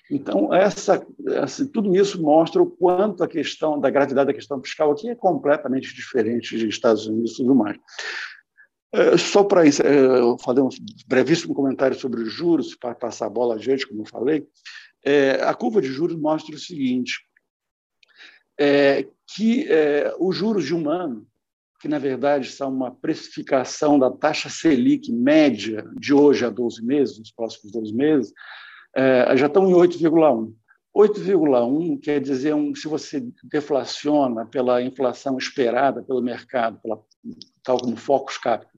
Então, 0.09 0.51
essa, 0.53 1.05
essa, 1.27 1.65
tudo 1.67 1.95
isso 1.95 2.21
mostra 2.21 2.61
o 2.61 2.69
quanto 2.69 3.23
a 3.23 3.27
questão 3.27 3.79
da 3.79 3.91
gravidade 3.91 4.27
da 4.27 4.33
questão 4.33 4.61
fiscal 4.61 4.91
aqui 4.91 5.09
é 5.09 5.15
completamente 5.15 5.93
diferente 5.93 6.57
dos 6.57 6.63
Estados 6.63 7.05
Unidos 7.05 7.33
e 7.33 7.37
tudo 7.37 7.53
mais. 7.53 7.77
É, 8.91 9.17
só 9.17 9.43
para 9.43 9.67
é, 9.67 9.71
fazer 10.43 10.61
um 10.61 10.69
brevíssimo 11.05 11.53
comentário 11.53 11.97
sobre 11.97 12.21
os 12.21 12.33
juros, 12.33 12.73
para 12.73 12.95
passar 12.95 13.27
a 13.27 13.29
bola 13.29 13.53
adiante, 13.53 13.87
como 13.87 14.01
eu 14.01 14.05
falei, 14.07 14.47
é, 15.05 15.43
a 15.43 15.53
curva 15.53 15.79
de 15.79 15.89
juros 15.89 16.19
mostra 16.19 16.55
o 16.55 16.59
seguinte, 16.59 17.19
é, 18.59 19.07
que 19.35 19.71
é, 19.71 20.13
os 20.19 20.35
juros 20.35 20.65
de 20.65 20.73
um 20.73 20.89
ano 20.89 21.25
que 21.79 21.87
na 21.87 21.99
verdade 21.99 22.49
são 22.49 22.73
uma 22.73 22.93
precificação 22.93 23.97
da 23.97 24.11
taxa 24.11 24.49
Selic 24.49 25.11
média 25.13 25.89
de 25.97 26.13
hoje 26.13 26.43
a 26.43 26.49
12 26.49 26.83
meses, 26.83 27.19
nos 27.19 27.31
próximos 27.31 27.71
12 27.71 27.93
meses, 27.93 28.33
é, 28.95 29.35
já 29.37 29.47
estão 29.47 29.69
em 29.69 29.73
8,1. 29.73 30.53
8,1 30.95 31.99
quer 32.01 32.19
dizer, 32.19 32.53
um, 32.53 32.73
se 32.73 32.87
você 32.87 33.23
deflaciona 33.43 34.45
pela 34.45 34.81
inflação 34.81 35.37
esperada 35.37 36.01
pelo 36.01 36.21
mercado, 36.21 36.79
pela, 36.81 36.99
tal 37.63 37.77
como 37.77 37.95
Focus 37.95 38.37
Capital, 38.37 38.73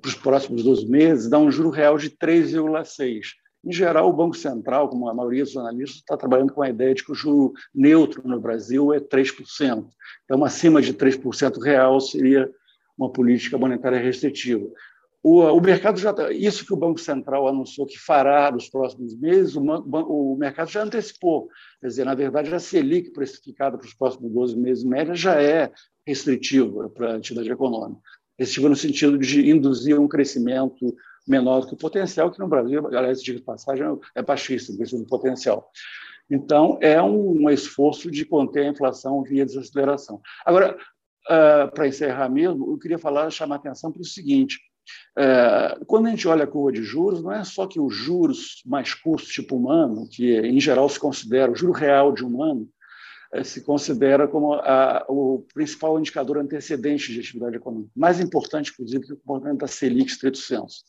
para 0.00 0.08
os 0.08 0.14
próximos 0.14 0.62
12 0.62 0.86
meses, 0.86 1.28
dá 1.28 1.38
um 1.38 1.50
juro 1.50 1.70
real 1.70 1.98
de 1.98 2.10
3,6. 2.10 3.20
Em 3.64 3.72
geral, 3.72 4.08
o 4.08 4.12
Banco 4.12 4.36
Central, 4.36 4.88
como 4.88 5.08
a 5.08 5.14
maioria 5.14 5.44
dos 5.44 5.56
analistas, 5.56 5.98
está 5.98 6.16
trabalhando 6.16 6.52
com 6.52 6.62
a 6.62 6.70
ideia 6.70 6.94
de 6.94 7.04
que 7.04 7.12
o 7.12 7.14
juro 7.14 7.52
neutro 7.74 8.26
no 8.26 8.40
Brasil 8.40 8.94
é 8.94 9.00
3%. 9.00 9.86
Então, 10.24 10.44
acima 10.44 10.80
de 10.80 10.94
3% 10.94 11.60
real 11.62 12.00
seria 12.00 12.50
uma 12.96 13.10
política 13.10 13.58
monetária 13.58 13.98
restritiva. 13.98 14.66
O, 15.22 15.40
o 15.42 15.60
mercado 15.60 15.98
já 15.98 16.14
tá, 16.14 16.32
isso 16.32 16.64
que 16.64 16.72
o 16.72 16.76
Banco 16.76 16.98
Central 16.98 17.46
anunciou 17.46 17.86
que 17.86 17.98
fará 17.98 18.50
nos 18.50 18.70
próximos 18.70 19.14
meses, 19.18 19.54
o, 19.54 19.60
o 19.60 20.36
mercado 20.36 20.70
já 20.70 20.82
antecipou. 20.82 21.48
Quer 21.80 21.88
dizer, 21.88 22.04
na 22.04 22.14
verdade, 22.14 22.54
a 22.54 22.58
Selic 22.58 23.10
precificada 23.10 23.76
para 23.76 23.86
os 23.86 23.92
próximos 23.92 24.32
12 24.32 24.56
meses 24.56 24.82
média 24.82 25.14
já 25.14 25.40
é 25.40 25.70
restritiva 26.06 26.88
para 26.88 27.12
a 27.12 27.16
atividade 27.16 27.50
econômica. 27.50 28.00
Restritiva 28.38 28.68
no 28.70 28.76
sentido 28.76 29.18
de 29.18 29.50
induzir 29.50 30.00
um 30.00 30.08
crescimento 30.08 30.96
menor 31.28 31.60
do 31.60 31.68
que 31.68 31.74
o 31.74 31.78
potencial, 31.78 32.30
que 32.30 32.38
no 32.38 32.48
Brasil, 32.48 32.86
aliás, 32.86 33.22
de 33.22 33.38
passagem, 33.40 33.86
é 34.14 34.22
baixíssimo, 34.22 34.78
do 34.78 35.06
potencial. 35.06 35.70
Então, 36.30 36.78
é 36.80 37.00
um, 37.02 37.42
um, 37.42 37.50
esforço 37.50 38.10
de 38.10 38.24
conter 38.24 38.64
a 38.64 38.70
inflação 38.70 39.22
via 39.22 39.44
desaceleração. 39.44 40.20
Agora, 40.46 40.76
uh, 41.28 41.70
para 41.74 41.88
encerrar 41.88 42.28
mesmo, 42.28 42.72
eu 42.72 42.78
queria 42.78 42.98
falar, 42.98 43.30
chamar 43.30 43.56
a 43.56 43.58
atenção 43.58 43.92
para 43.92 44.00
o 44.00 44.04
seguinte: 44.04 44.58
quando 45.86 46.06
a 46.06 46.10
gente 46.10 46.26
olha 46.26 46.44
a 46.44 46.46
curva 46.46 46.72
de 46.72 46.82
juros, 46.82 47.22
não 47.22 47.32
é 47.32 47.44
só 47.44 47.66
que 47.66 47.80
os 47.80 47.94
juros 47.94 48.62
mais 48.64 48.94
curtos, 48.94 49.28
tipo 49.28 49.56
humano, 49.56 50.08
que 50.10 50.38
em 50.38 50.60
geral 50.60 50.88
se 50.88 50.98
considera 50.98 51.50
o 51.50 51.56
juro 51.56 51.72
real 51.72 52.12
de 52.12 52.24
um 52.24 52.42
ano, 52.42 52.68
uh, 53.34 53.44
se 53.44 53.62
considera 53.62 54.26
como 54.26 54.54
a, 54.54 55.04
o 55.08 55.44
principal 55.52 55.98
indicador 55.98 56.38
antecedente 56.38 57.12
de 57.12 57.20
atividade 57.20 57.56
econômica, 57.56 57.90
mais 57.94 58.20
importante, 58.20 58.72
inclusive, 58.72 59.06
que 59.06 59.12
o 59.12 59.16
comportamento 59.16 59.60
da 59.60 59.66
Selic, 59.66 60.10
estrito 60.10 60.38
senso. 60.38 60.84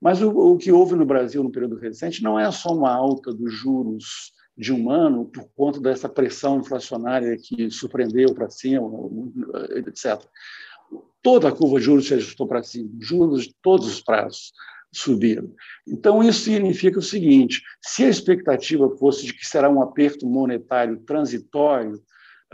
Mas 0.00 0.22
o, 0.22 0.30
o, 0.30 0.56
que 0.56 0.70
houve 0.70 0.94
no 0.94 1.04
Brasil 1.04 1.42
no 1.42 1.50
período 1.50 1.76
recente 1.76 2.22
não 2.22 2.38
é 2.38 2.50
só 2.52 2.72
uma 2.72 2.92
alta 2.92 3.32
dos 3.32 3.52
juros 3.52 4.32
de 4.56 4.72
um 4.72 4.90
ano 4.90 5.24
por 5.24 5.48
conta 5.56 5.80
dessa 5.80 6.08
pressão 6.08 6.58
inflacionária 6.58 7.36
que 7.36 7.70
surpreendeu 7.70 8.34
para 8.34 8.50
cima, 8.50 8.88
etc. 9.76 10.20
Toda 11.22 11.48
a 11.48 11.52
curva 11.52 11.78
de 11.78 11.84
juros 11.84 12.06
se 12.06 12.14
ajustou 12.14 12.46
para 12.46 12.62
cima, 12.62 12.90
juros 13.00 13.44
de 13.44 13.54
todos 13.62 13.86
os 13.86 14.00
prazos 14.00 14.52
subiram. 14.92 15.52
Então, 15.86 16.22
isso 16.22 16.40
significa 16.40 16.98
o 16.98 17.02
seguinte: 17.02 17.62
se 17.82 18.04
a 18.04 18.08
expectativa 18.08 18.88
fosse 18.96 19.26
de 19.26 19.34
que 19.34 19.46
será 19.46 19.68
um 19.68 19.82
aperto 19.82 20.26
monetário 20.26 21.00
transitório, 21.00 22.00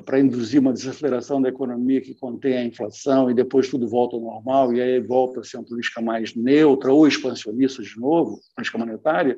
para 0.02 0.18
induzir 0.18 0.60
uma 0.60 0.72
desaceleração 0.72 1.40
da 1.40 1.48
economia 1.48 2.00
que 2.00 2.14
contém 2.14 2.56
a 2.56 2.64
inflação 2.64 3.30
e 3.30 3.34
depois 3.34 3.68
tudo 3.68 3.86
volta 3.86 4.16
ao 4.16 4.22
normal 4.22 4.74
e 4.74 4.80
aí 4.80 5.00
volta 5.00 5.40
a 5.40 5.44
ser 5.44 5.58
uma 5.58 5.66
política 5.66 6.00
mais 6.00 6.34
neutra 6.34 6.92
ou 6.92 7.06
expansionista 7.06 7.82
de 7.82 7.96
novo, 7.98 8.40
política 8.56 8.78
monetária, 8.78 9.36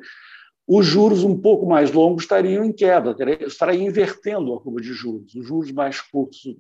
os 0.66 0.85
juros 0.85 1.23
um 1.23 1.38
pouco 1.38 1.66
mais 1.66 1.92
longos 1.92 2.25
estariam 2.25 2.64
em 2.64 2.73
queda, 2.73 3.14
estariam 3.46 3.87
invertendo 3.87 4.54
a 4.54 4.61
curva 4.61 4.80
de 4.80 4.92
juros, 4.92 5.35
os 5.35 5.46
juros 5.46 5.70
mais 5.70 6.00
curtos 6.00 6.56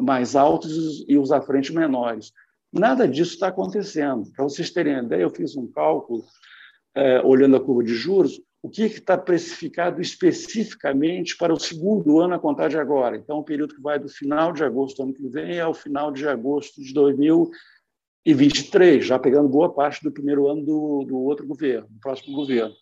mais 0.00 0.36
altos 0.36 1.04
e 1.08 1.18
os 1.18 1.32
à 1.32 1.40
frente 1.40 1.72
menores. 1.72 2.32
Nada 2.72 3.08
disso 3.08 3.34
está 3.34 3.48
acontecendo. 3.48 4.30
Para 4.30 4.44
vocês 4.44 4.70
terem 4.70 4.98
ideia, 4.98 5.22
eu 5.22 5.30
fiz 5.30 5.56
um 5.56 5.66
cálculo 5.66 6.22
é, 6.94 7.20
olhando 7.22 7.56
a 7.56 7.60
curva 7.60 7.82
de 7.82 7.94
juros, 7.94 8.40
o 8.62 8.68
que 8.68 8.82
está 8.82 9.18
precificado 9.18 10.00
especificamente 10.00 11.36
para 11.36 11.52
o 11.52 11.58
segundo 11.58 12.20
ano 12.20 12.34
a 12.34 12.38
contar 12.38 12.68
de 12.68 12.78
agora. 12.78 13.16
Então, 13.16 13.38
o 13.38 13.44
período 13.44 13.74
que 13.74 13.80
vai 13.80 13.98
do 13.98 14.08
final 14.08 14.52
de 14.52 14.62
agosto 14.62 14.98
do 14.98 15.02
ano 15.04 15.14
que 15.14 15.26
vem 15.28 15.58
ao 15.58 15.74
final 15.74 16.12
de 16.12 16.28
agosto 16.28 16.80
de 16.80 16.92
2023, 16.92 19.04
já 19.04 19.18
pegando 19.18 19.48
boa 19.48 19.72
parte 19.72 20.04
do 20.04 20.12
primeiro 20.12 20.46
ano 20.46 20.64
do, 20.64 21.04
do 21.08 21.18
outro 21.18 21.44
governo, 21.46 21.88
do 21.88 21.98
próximo 22.00 22.36
governo. 22.36 22.74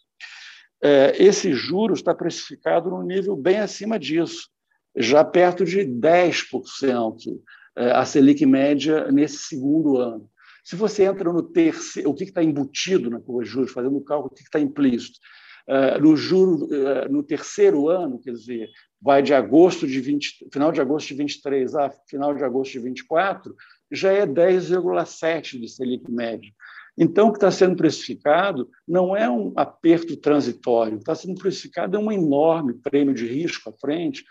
É, 0.82 1.22
esse 1.22 1.52
juro 1.52 1.94
está 1.94 2.14
precificado 2.14 2.90
num 2.90 3.02
nível 3.02 3.36
bem 3.36 3.58
acima 3.58 3.98
disso, 3.98 4.48
já 4.96 5.24
perto 5.24 5.64
de 5.64 5.80
10% 5.80 7.40
é, 7.76 7.90
a 7.92 8.04
Selic 8.04 8.44
média 8.46 9.10
nesse 9.10 9.38
segundo 9.38 9.96
ano. 9.96 10.28
Se 10.64 10.76
você 10.76 11.04
entra 11.04 11.32
no 11.32 11.42
terceiro, 11.42 12.10
o 12.10 12.14
que 12.14 12.24
está 12.24 12.42
embutido 12.42 13.08
na 13.08 13.20
curva 13.20 13.42
de 13.42 13.48
juros, 13.48 13.72
fazendo 13.72 13.96
o 13.96 14.04
cálculo, 14.04 14.30
o 14.30 14.34
que 14.34 14.42
está 14.42 14.60
implícito? 14.60 15.18
Uh, 15.66 16.00
no 16.00 16.16
juro, 16.16 16.66
no 17.10 17.22
terceiro 17.22 17.88
ano, 17.88 18.18
quer 18.18 18.32
dizer, 18.32 18.68
vai 19.00 19.22
de 19.22 19.34
agosto 19.34 19.86
de 19.86 20.00
20, 20.00 20.48
final 20.52 20.72
de 20.72 20.80
agosto 20.80 21.08
de 21.08 21.14
23 21.14 21.74
a 21.74 21.90
final 22.08 22.34
de 22.34 22.42
agosto 22.42 22.72
de 22.72 22.80
24, 22.80 23.54
já 23.90 24.12
é 24.12 24.26
10,7 24.26 25.60
de 25.60 25.68
Selic 25.68 26.10
médio. 26.10 26.52
Então, 26.98 27.28
o 27.28 27.30
que 27.30 27.38
está 27.38 27.50
sendo 27.50 27.76
precificado 27.76 28.68
não 28.86 29.16
é 29.16 29.30
um 29.30 29.52
aperto 29.56 30.16
transitório, 30.16 30.98
está 30.98 31.14
sendo 31.14 31.38
precificado 31.38 31.96
é 31.96 32.00
um 32.00 32.10
enorme 32.10 32.74
prêmio 32.74 33.14
de 33.14 33.26
risco 33.26 33.70
à 33.70 33.72
frente 33.72 34.24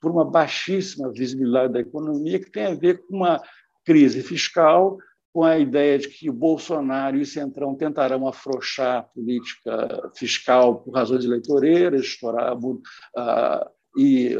por 0.00 0.10
uma 0.10 0.24
baixíssima 0.24 1.10
visibilidade 1.10 1.72
da 1.72 1.80
economia 1.80 2.38
que 2.38 2.50
tem 2.50 2.66
a 2.66 2.74
ver 2.74 2.98
com 3.06 3.16
uma 3.16 3.40
crise 3.84 4.22
fiscal 4.22 4.98
com 5.32 5.44
a 5.44 5.58
ideia 5.58 5.98
de 5.98 6.08
que 6.08 6.28
o 6.28 6.32
Bolsonaro 6.32 7.16
e 7.16 7.22
o 7.22 7.26
Centrão 7.26 7.74
tentarão 7.74 8.26
afrouxar 8.26 8.98
a 8.98 9.02
política 9.02 10.10
fiscal 10.14 10.80
por 10.80 10.92
razões 10.92 11.24
eleitoreiras, 11.24 12.02
estourar, 12.02 12.56
uh, 12.56 13.70
e 13.96 14.36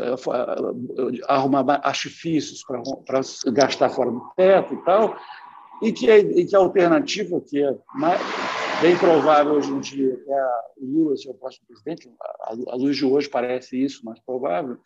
arrumar 1.29 1.81
artifícios 1.83 2.63
para 3.05 3.21
gastar 3.53 3.89
fora 3.91 4.11
do 4.11 4.23
teto 4.37 4.75
e 4.75 4.85
tal, 4.85 5.17
e 5.83 5.93
que, 5.93 6.11
e 6.11 6.47
que 6.47 6.55
a 6.55 6.59
alternativa, 6.59 7.41
que 7.41 7.63
é 7.63 7.75
mais, 7.95 8.21
bem 8.81 8.97
provável 8.99 9.55
hoje 9.55 9.71
em 9.71 9.81
dia, 9.81 10.19
é 10.27 10.47
o 10.79 10.87
Lula 10.87 11.17
ser 11.17 11.31
o 11.31 11.35
próximo 11.35 11.67
presidente, 11.67 12.11
a 12.69 12.77
luz 12.77 12.97
de 12.97 13.05
hoje 13.05 13.29
parece 13.29 13.83
isso, 13.83 14.05
mais 14.05 14.19
provável, 14.21 14.79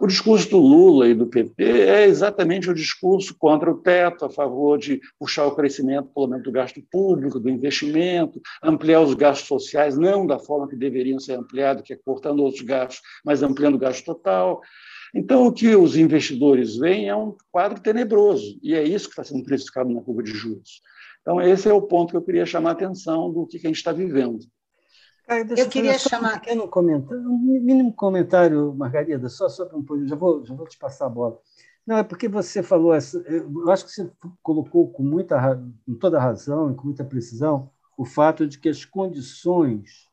o 0.00 0.06
discurso 0.06 0.50
do 0.50 0.58
Lula 0.58 1.08
e 1.08 1.14
do 1.14 1.26
PT 1.26 1.62
é 1.62 2.06
exatamente 2.06 2.68
o 2.68 2.74
discurso 2.74 3.36
contra 3.38 3.70
o 3.70 3.78
teto, 3.78 4.24
a 4.24 4.30
favor 4.30 4.76
de 4.76 5.00
puxar 5.18 5.46
o 5.46 5.54
crescimento 5.54 6.10
pelo 6.12 6.26
menos 6.26 6.44
do 6.44 6.50
gasto 6.50 6.82
público, 6.90 7.38
do 7.38 7.48
investimento, 7.48 8.40
ampliar 8.62 9.00
os 9.00 9.14
gastos 9.14 9.46
sociais, 9.46 9.96
não 9.96 10.26
da 10.26 10.38
forma 10.38 10.68
que 10.68 10.74
deveriam 10.74 11.20
ser 11.20 11.34
ampliados, 11.34 11.84
que 11.84 11.92
é 11.92 11.98
cortando 12.04 12.40
outros 12.40 12.62
gastos, 12.62 13.00
mas 13.24 13.42
ampliando 13.42 13.76
o 13.76 13.78
gasto 13.78 14.04
total. 14.04 14.60
Então, 15.14 15.46
o 15.46 15.52
que 15.52 15.76
os 15.76 15.96
investidores 15.96 16.76
veem 16.76 17.08
é 17.08 17.14
um 17.14 17.36
quadro 17.50 17.80
tenebroso, 17.80 18.58
e 18.62 18.74
é 18.74 18.82
isso 18.82 19.06
que 19.06 19.12
está 19.12 19.22
sendo 19.22 19.44
precificado 19.44 19.90
na 19.90 20.00
curva 20.00 20.22
de 20.22 20.32
juros. 20.32 20.80
Então, 21.20 21.40
esse 21.40 21.68
é 21.68 21.72
o 21.72 21.82
ponto 21.82 22.10
que 22.10 22.16
eu 22.16 22.22
queria 22.22 22.46
chamar 22.46 22.70
a 22.70 22.72
atenção 22.72 23.32
do 23.32 23.46
que 23.46 23.58
a 23.58 23.60
gente 23.60 23.76
está 23.76 23.92
vivendo. 23.92 24.40
Eu 25.38 25.68
queria 25.68 25.98
chamar. 25.98 26.36
Um 26.36 26.38
pequeno 26.40 26.68
comentário, 26.68 27.30
um 27.30 27.38
mínimo 27.38 27.92
comentário, 27.92 28.74
Margarida, 28.74 29.28
só 29.28 29.48
sobre 29.48 29.76
um 29.76 29.82
pouco, 29.82 30.06
já 30.06 30.16
vou, 30.16 30.44
já 30.44 30.54
vou 30.54 30.66
te 30.66 30.78
passar 30.78 31.06
a 31.06 31.10
bola. 31.10 31.38
Não, 31.86 31.96
é 31.96 32.02
porque 32.02 32.28
você 32.28 32.62
falou, 32.62 32.94
essa, 32.94 33.18
eu 33.26 33.70
acho 33.70 33.84
que 33.84 33.90
você 33.90 34.10
colocou 34.42 34.90
com, 34.92 35.02
muita, 35.02 35.60
com 35.84 35.94
toda 35.94 36.20
razão 36.20 36.70
e 36.70 36.74
com 36.74 36.84
muita 36.84 37.04
precisão 37.04 37.70
o 37.96 38.04
fato 38.04 38.46
de 38.46 38.58
que 38.58 38.68
as 38.68 38.84
condições 38.84 40.08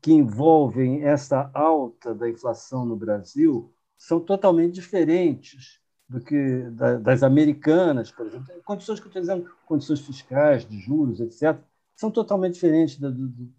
que 0.00 0.12
envolvem 0.12 1.02
essa 1.04 1.50
alta 1.52 2.14
da 2.14 2.28
inflação 2.28 2.84
no 2.84 2.96
Brasil 2.96 3.72
são 3.96 4.20
totalmente 4.20 4.74
diferentes 4.74 5.80
do 6.08 6.20
que 6.20 6.62
das 7.02 7.22
americanas, 7.22 8.10
por 8.10 8.26
exemplo. 8.26 8.46
Condições 8.64 9.00
que 9.00 9.06
eu 9.06 9.10
estou 9.10 9.20
dizendo, 9.20 9.50
condições 9.66 10.00
fiscais, 10.00 10.66
de 10.66 10.78
juros, 10.78 11.20
etc., 11.20 11.58
são 11.98 12.12
totalmente 12.12 12.54
diferentes 12.54 12.96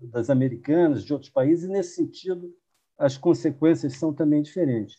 das 0.01 0.29
americanas, 0.29 1.03
de 1.03 1.11
outros 1.11 1.29
países, 1.29 1.65
e 1.65 1.67
nesse 1.67 1.95
sentido 1.95 2.55
as 2.97 3.17
consequências 3.17 3.97
são 3.97 4.13
também 4.13 4.41
diferentes. 4.41 4.97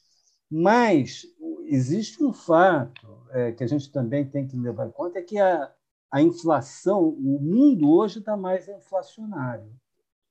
Mas 0.50 1.24
existe 1.64 2.22
um 2.22 2.34
fato 2.34 3.24
é, 3.30 3.52
que 3.52 3.64
a 3.64 3.66
gente 3.66 3.90
também 3.90 4.28
tem 4.28 4.46
que 4.46 4.58
levar 4.58 4.86
em 4.86 4.90
conta, 4.90 5.18
é 5.18 5.22
que 5.22 5.38
a, 5.38 5.72
a 6.10 6.20
inflação, 6.20 7.08
o 7.08 7.40
mundo 7.40 7.90
hoje 7.90 8.18
está 8.18 8.36
mais 8.36 8.68
inflacionário. 8.68 9.72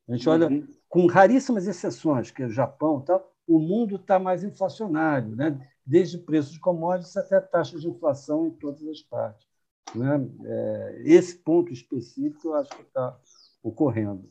A 0.07 0.15
gente 0.15 0.29
olha, 0.29 0.47
uhum. 0.47 0.67
com 0.87 1.07
raríssimas 1.07 1.67
exceções, 1.67 2.29
que 2.29 2.43
é 2.43 2.45
o 2.45 2.51
Japão 2.51 3.01
tal, 3.01 3.27
o 3.47 3.57
mundo 3.57 3.95
está 3.95 4.19
mais 4.19 4.43
inflacionário, 4.43 5.35
né? 5.35 5.67
desde 5.83 6.19
preços 6.19 6.51
de 6.51 6.59
commodities 6.59 7.17
até 7.17 7.41
taxas 7.41 7.81
de 7.81 7.89
inflação 7.89 8.45
em 8.45 8.51
todas 8.51 8.87
as 8.87 9.01
partes. 9.01 9.48
Né? 9.95 10.27
É, 10.45 11.01
esse 11.05 11.35
ponto 11.37 11.73
específico 11.73 12.49
eu 12.49 12.55
acho 12.55 12.69
que 12.69 12.81
está 12.81 13.17
ocorrendo. 13.63 14.27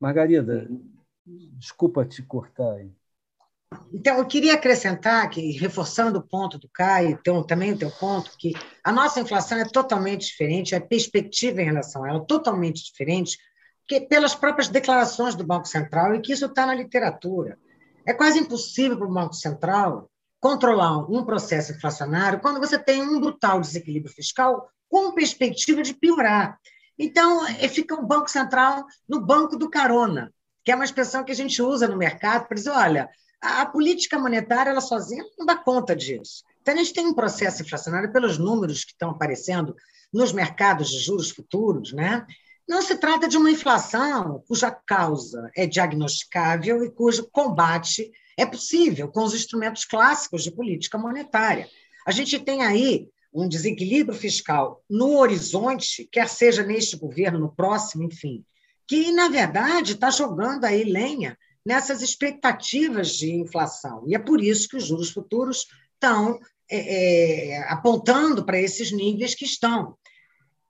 Margarida, 0.00 0.68
desculpa 1.24 2.04
te 2.04 2.22
cortar 2.22 2.72
aí. 2.72 2.90
Então, 3.92 4.18
eu 4.18 4.26
queria 4.26 4.54
acrescentar 4.54 5.28
que, 5.28 5.52
reforçando 5.52 6.18
o 6.18 6.22
ponto 6.22 6.58
do 6.58 6.68
Caio, 6.68 7.10
então, 7.10 7.42
também 7.42 7.72
o 7.72 7.78
teu 7.78 7.90
ponto, 7.90 8.30
que 8.38 8.52
a 8.82 8.92
nossa 8.92 9.20
inflação 9.20 9.58
é 9.58 9.64
totalmente 9.64 10.26
diferente, 10.26 10.74
a 10.74 10.80
perspectiva 10.80 11.60
em 11.60 11.64
relação 11.64 12.04
a 12.04 12.08
ela 12.08 12.18
é 12.18 12.26
totalmente 12.26 12.84
diferente, 12.84 13.36
que 13.88 14.00
pelas 14.00 14.34
próprias 14.34 14.68
declarações 14.68 15.34
do 15.34 15.44
Banco 15.44 15.66
Central, 15.66 16.14
e 16.14 16.20
que 16.20 16.32
isso 16.32 16.46
está 16.46 16.64
na 16.64 16.74
literatura. 16.74 17.58
É 18.06 18.12
quase 18.12 18.38
impossível 18.38 18.96
para 18.96 19.08
o 19.08 19.12
Banco 19.12 19.34
Central 19.34 20.08
controlar 20.40 20.98
um 21.10 21.24
processo 21.24 21.72
inflacionário 21.72 22.40
quando 22.40 22.60
você 22.60 22.78
tem 22.78 23.02
um 23.02 23.18
brutal 23.18 23.60
desequilíbrio 23.60 24.14
fiscal 24.14 24.68
com 24.88 25.12
perspectiva 25.12 25.82
de 25.82 25.94
piorar. 25.94 26.58
Então, 26.98 27.46
é, 27.46 27.68
fica 27.68 27.94
o 27.94 28.06
Banco 28.06 28.30
Central 28.30 28.84
no 29.08 29.20
banco 29.20 29.56
do 29.56 29.68
carona, 29.68 30.32
que 30.64 30.72
é 30.72 30.74
uma 30.74 30.84
expressão 30.84 31.24
que 31.24 31.32
a 31.32 31.36
gente 31.36 31.60
usa 31.60 31.86
no 31.86 31.96
mercado 31.96 32.46
para 32.46 32.54
dizer, 32.54 32.70
olha, 32.70 33.08
a 33.40 33.66
política 33.66 34.18
monetária 34.18 34.70
ela 34.70 34.80
sozinha 34.80 35.24
não 35.38 35.44
dá 35.44 35.56
conta 35.56 35.94
disso. 35.94 36.42
Então, 36.60 36.74
a 36.74 36.76
gente 36.78 36.92
tem 36.92 37.06
um 37.06 37.14
processo 37.14 37.62
inflacionário 37.62 38.12
pelos 38.12 38.38
números 38.38 38.84
que 38.84 38.92
estão 38.92 39.10
aparecendo 39.10 39.76
nos 40.12 40.32
mercados 40.32 40.90
de 40.90 40.98
juros 40.98 41.30
futuros, 41.30 41.92
né? 41.92 42.26
Não 42.68 42.82
se 42.82 42.96
trata 42.96 43.28
de 43.28 43.36
uma 43.36 43.50
inflação 43.50 44.42
cuja 44.48 44.70
causa 44.70 45.50
é 45.54 45.66
diagnosticável 45.66 46.84
e 46.84 46.90
cujo 46.90 47.28
combate 47.30 48.10
é 48.36 48.44
possível 48.44 49.08
com 49.08 49.22
os 49.22 49.34
instrumentos 49.34 49.84
clássicos 49.84 50.42
de 50.42 50.50
política 50.50 50.98
monetária. 50.98 51.68
A 52.04 52.10
gente 52.10 52.38
tem 52.40 52.62
aí 52.62 53.08
um 53.42 53.48
desequilíbrio 53.48 54.18
fiscal 54.18 54.82
no 54.88 55.18
horizonte, 55.18 56.08
quer 56.10 56.28
seja 56.28 56.62
neste 56.62 56.96
governo, 56.96 57.38
no 57.38 57.54
próximo, 57.54 58.04
enfim, 58.04 58.44
que, 58.86 59.12
na 59.12 59.28
verdade, 59.28 59.92
está 59.92 60.10
jogando 60.10 60.64
aí 60.64 60.84
lenha 60.84 61.36
nessas 61.64 62.00
expectativas 62.02 63.10
de 63.10 63.32
inflação. 63.32 64.04
E 64.06 64.14
é 64.14 64.18
por 64.18 64.40
isso 64.40 64.68
que 64.68 64.76
os 64.76 64.86
juros 64.86 65.10
futuros 65.10 65.66
estão 65.94 66.38
é, 66.70 67.54
é, 67.54 67.58
apontando 67.68 68.44
para 68.44 68.60
esses 68.60 68.92
níveis 68.92 69.34
que 69.34 69.44
estão 69.44 69.96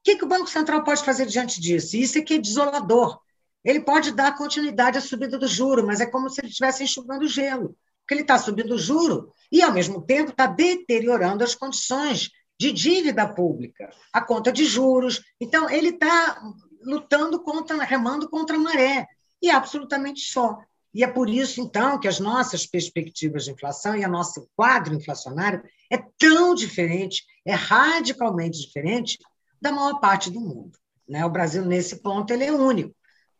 que, 0.06 0.14
que 0.14 0.24
o 0.24 0.28
Banco 0.28 0.48
Central 0.48 0.84
pode 0.84 1.02
fazer 1.02 1.26
diante 1.26 1.60
disso? 1.60 1.96
Isso 1.96 2.16
é 2.16 2.22
que 2.22 2.34
é 2.34 2.38
desolador. 2.38 3.18
Ele 3.64 3.80
pode 3.80 4.12
dar 4.12 4.36
continuidade 4.36 4.96
à 4.96 5.00
subida 5.00 5.36
do 5.36 5.48
juro, 5.48 5.84
mas 5.84 6.00
é 6.00 6.06
como 6.06 6.30
se 6.30 6.40
ele 6.40 6.46
estivesse 6.46 6.84
enxugando 6.84 7.26
gelo, 7.26 7.76
porque 8.00 8.14
ele 8.14 8.20
está 8.20 8.38
subindo 8.38 8.76
o 8.76 8.78
juro 8.78 9.32
e, 9.50 9.60
ao 9.60 9.72
mesmo 9.72 10.00
tempo, 10.00 10.30
está 10.30 10.46
deteriorando 10.46 11.42
as 11.42 11.56
condições 11.56 12.30
de 12.58 12.72
dívida 12.72 13.26
pública, 13.28 13.90
a 14.12 14.20
conta 14.20 14.50
de 14.50 14.64
juros. 14.64 15.22
Então, 15.40 15.68
ele 15.68 15.90
está 15.90 16.40
lutando 16.82 17.42
contra, 17.42 17.82
remando 17.84 18.28
contra 18.28 18.56
a 18.56 18.60
maré, 18.60 19.06
e 19.42 19.50
é 19.50 19.54
absolutamente 19.54 20.20
só. 20.20 20.58
E 20.94 21.04
é 21.04 21.06
por 21.06 21.28
isso, 21.28 21.60
então, 21.60 22.00
que 22.00 22.08
as 22.08 22.18
nossas 22.18 22.64
perspectivas 22.66 23.44
de 23.44 23.52
inflação 23.52 23.94
e 23.94 24.04
o 24.04 24.08
nosso 24.08 24.48
quadro 24.56 24.94
inflacionário 24.94 25.62
é 25.90 25.98
tão 26.18 26.54
diferente, 26.54 27.22
é 27.44 27.54
radicalmente 27.54 28.58
diferente 28.58 29.18
da 29.60 29.70
maior 29.70 30.00
parte 30.00 30.30
do 30.30 30.40
mundo. 30.40 30.78
Né? 31.06 31.24
O 31.24 31.30
Brasil, 31.30 31.64
nesse 31.64 31.96
ponto, 31.96 32.32
ele 32.32 32.44
é 32.44 32.52
único. 32.52 32.94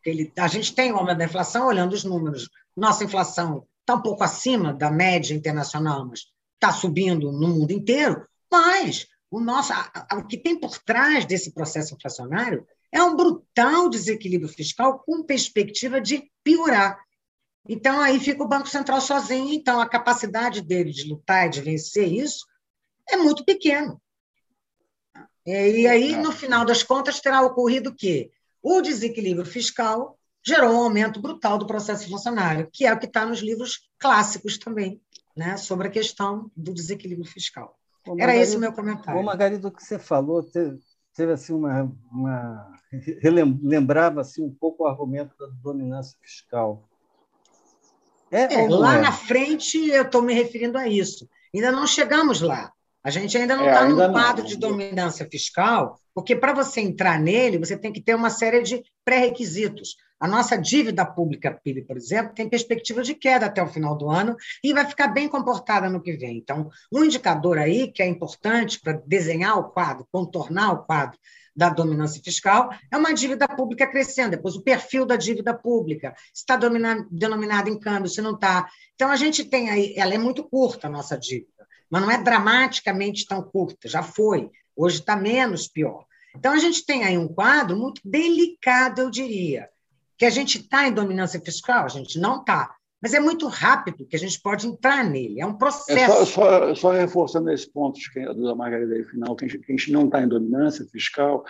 Ele, 0.05 0.31
a 0.37 0.47
gente 0.47 0.73
tem 0.73 0.91
o 0.91 0.97
aumento 0.97 1.17
da 1.17 1.25
inflação, 1.25 1.67
olhando 1.67 1.93
os 1.93 2.03
números. 2.03 2.47
Nossa 2.75 3.03
inflação 3.03 3.65
está 3.81 3.95
um 3.95 4.01
pouco 4.01 4.23
acima 4.23 4.73
da 4.73 4.91
média 4.91 5.33
internacional, 5.33 6.05
mas 6.05 6.27
está 6.53 6.71
subindo 6.71 7.31
no 7.31 7.49
mundo 7.49 7.71
inteiro. 7.71 8.25
Mas 8.51 9.07
o, 9.29 9.39
nosso, 9.39 9.73
o 10.13 10.23
que 10.25 10.37
tem 10.37 10.59
por 10.59 10.77
trás 10.79 11.25
desse 11.25 11.53
processo 11.53 11.95
inflacionário 11.95 12.65
é 12.91 13.03
um 13.03 13.15
brutal 13.15 13.89
desequilíbrio 13.89 14.49
fiscal 14.49 14.99
com 14.99 15.23
perspectiva 15.23 15.99
de 15.99 16.31
piorar. 16.43 16.97
Então, 17.67 17.99
aí 17.99 18.19
fica 18.19 18.43
o 18.43 18.47
Banco 18.47 18.69
Central 18.69 19.01
sozinho. 19.01 19.53
Então, 19.53 19.81
a 19.81 19.89
capacidade 19.89 20.61
dele 20.61 20.91
de 20.91 21.07
lutar 21.07 21.47
e 21.47 21.49
de 21.49 21.61
vencer 21.61 22.11
isso 22.11 22.45
é 23.09 23.17
muito 23.17 23.43
pequena. 23.43 23.99
E 25.45 25.87
aí, 25.87 26.15
no 26.15 26.31
final 26.31 26.65
das 26.65 26.83
contas, 26.83 27.21
terá 27.21 27.41
ocorrido 27.41 27.95
que 27.95 28.29
o 28.61 28.81
desequilíbrio 28.81 29.45
fiscal 29.45 30.17
gerou 30.45 30.73
um 30.73 30.83
aumento 30.83 31.21
brutal 31.21 31.57
do 31.57 31.67
processo 31.67 32.05
inflacionário, 32.05 32.69
que 32.71 32.85
é 32.85 32.93
o 32.93 32.99
que 32.99 33.05
está 33.05 33.25
nos 33.25 33.39
livros 33.39 33.89
clássicos 33.97 34.57
também, 34.57 35.01
né, 35.35 35.57
sobre 35.57 35.87
a 35.87 35.91
questão 35.91 36.51
do 36.55 36.73
desequilíbrio 36.73 37.29
fiscal. 37.29 37.77
Era 38.17 38.35
esse 38.35 38.55
o 38.55 38.59
meu 38.59 38.73
comentário. 38.73 39.19
Ô, 39.19 39.23
Margarida, 39.23 39.67
o 39.67 39.71
que 39.71 39.83
você 39.83 39.97
falou 39.97 40.43
teve, 40.43 40.79
teve 41.15 41.31
assim 41.31 41.53
uma, 41.53 41.91
uma 42.11 42.71
lembrava 43.61 44.21
assim 44.21 44.43
um 44.43 44.53
pouco 44.53 44.83
o 44.83 44.87
argumento 44.87 45.35
da 45.37 45.47
dominância 45.61 46.17
fiscal. 46.21 46.87
É, 48.31 48.53
é 48.53 48.69
lá 48.69 48.97
é? 48.97 49.01
na 49.01 49.11
frente 49.11 49.89
eu 49.89 50.03
estou 50.03 50.21
me 50.21 50.33
referindo 50.33 50.77
a 50.77 50.87
isso. 50.87 51.27
Ainda 51.53 51.71
não 51.71 51.87
chegamos 51.87 52.41
lá. 52.41 52.71
A 53.07 53.09
gente 53.09 53.37
ainda 53.37 53.55
não 53.55 53.65
está 53.65 53.85
é, 53.85 53.87
tá 53.87 53.87
num 53.87 54.11
quadro 54.11 54.43
não. 54.43 54.49
de 54.49 54.57
dominância 54.57 55.25
fiscal, 55.31 55.97
porque 56.13 56.35
para 56.35 56.51
você 56.51 56.81
entrar 56.81 57.17
nele, 57.17 57.57
você 57.57 57.77
tem 57.77 57.93
que 57.93 58.01
ter 58.01 58.13
uma 58.13 58.29
série 58.29 58.61
de 58.61 58.83
pré-requisitos. 59.05 59.95
A 60.19 60.27
nossa 60.27 60.57
dívida 60.57 61.05
pública 61.05 61.57
PIB, 61.63 61.83
por 61.83 61.95
exemplo, 61.95 62.33
tem 62.35 62.49
perspectiva 62.49 63.01
de 63.01 63.15
queda 63.15 63.45
até 63.45 63.63
o 63.63 63.67
final 63.67 63.95
do 63.95 64.09
ano 64.09 64.35
e 64.61 64.73
vai 64.73 64.85
ficar 64.85 65.07
bem 65.07 65.29
comportada 65.29 65.89
no 65.89 66.01
que 66.01 66.17
vem. 66.17 66.35
Então, 66.35 66.69
um 66.91 67.01
indicador 67.01 67.57
aí 67.57 67.89
que 67.89 68.03
é 68.03 68.05
importante 68.05 68.77
para 68.77 69.01
desenhar 69.05 69.57
o 69.57 69.69
quadro, 69.69 70.05
contornar 70.11 70.73
o 70.73 70.83
quadro 70.83 71.17
da 71.55 71.69
dominância 71.69 72.21
fiscal, 72.21 72.71
é 72.91 72.97
uma 72.97 73.13
dívida 73.13 73.47
pública 73.47 73.87
crescendo. 73.87 74.31
Depois, 74.31 74.57
o 74.57 74.61
perfil 74.61 75.05
da 75.05 75.15
dívida 75.15 75.53
pública, 75.53 76.13
se 76.33 76.41
está 76.41 76.57
denominada 77.09 77.69
em 77.69 77.79
câmbio, 77.79 78.09
se 78.09 78.21
não 78.21 78.35
está. 78.35 78.67
Então, 78.95 79.09
a 79.09 79.15
gente 79.15 79.45
tem 79.45 79.69
aí, 79.69 79.93
ela 79.95 80.13
é 80.13 80.17
muito 80.17 80.43
curta, 80.43 80.87
a 80.87 80.89
nossa 80.89 81.17
dívida 81.17 81.56
mas 81.89 82.01
não 82.01 82.11
é 82.11 82.21
dramaticamente 82.21 83.25
tão 83.25 83.41
curta, 83.41 83.87
já 83.87 84.03
foi, 84.03 84.49
hoje 84.75 84.99
está 84.99 85.15
menos 85.15 85.67
pior. 85.67 86.05
Então, 86.35 86.53
a 86.53 86.57
gente 86.57 86.85
tem 86.85 87.03
aí 87.03 87.17
um 87.17 87.27
quadro 87.27 87.75
muito 87.75 88.01
delicado, 88.05 89.01
eu 89.01 89.09
diria, 89.09 89.69
que 90.17 90.25
a 90.25 90.29
gente 90.29 90.59
está 90.59 90.87
em 90.87 90.93
dominância 90.93 91.39
fiscal, 91.39 91.85
a 91.85 91.89
gente 91.89 92.19
não 92.19 92.39
está, 92.39 92.75
mas 93.01 93.13
é 93.13 93.19
muito 93.19 93.47
rápido 93.47 94.05
que 94.05 94.15
a 94.15 94.19
gente 94.19 94.39
pode 94.41 94.67
entrar 94.67 95.03
nele, 95.03 95.39
é 95.39 95.45
um 95.45 95.57
processo. 95.57 95.91
É 95.99 96.07
só, 96.07 96.25
só, 96.25 96.75
só, 96.75 96.91
reforçando 96.91 97.51
esse 97.51 97.71
ponto 97.71 97.99
da 98.41 98.55
Margarida 98.55 98.95
aí, 98.95 99.03
final, 99.03 99.35
que 99.35 99.45
a 99.45 99.47
gente, 99.47 99.63
que 99.63 99.71
a 99.71 99.75
gente 99.75 99.91
não 99.91 100.05
está 100.05 100.21
em 100.21 100.27
dominância 100.27 100.85
fiscal, 100.85 101.45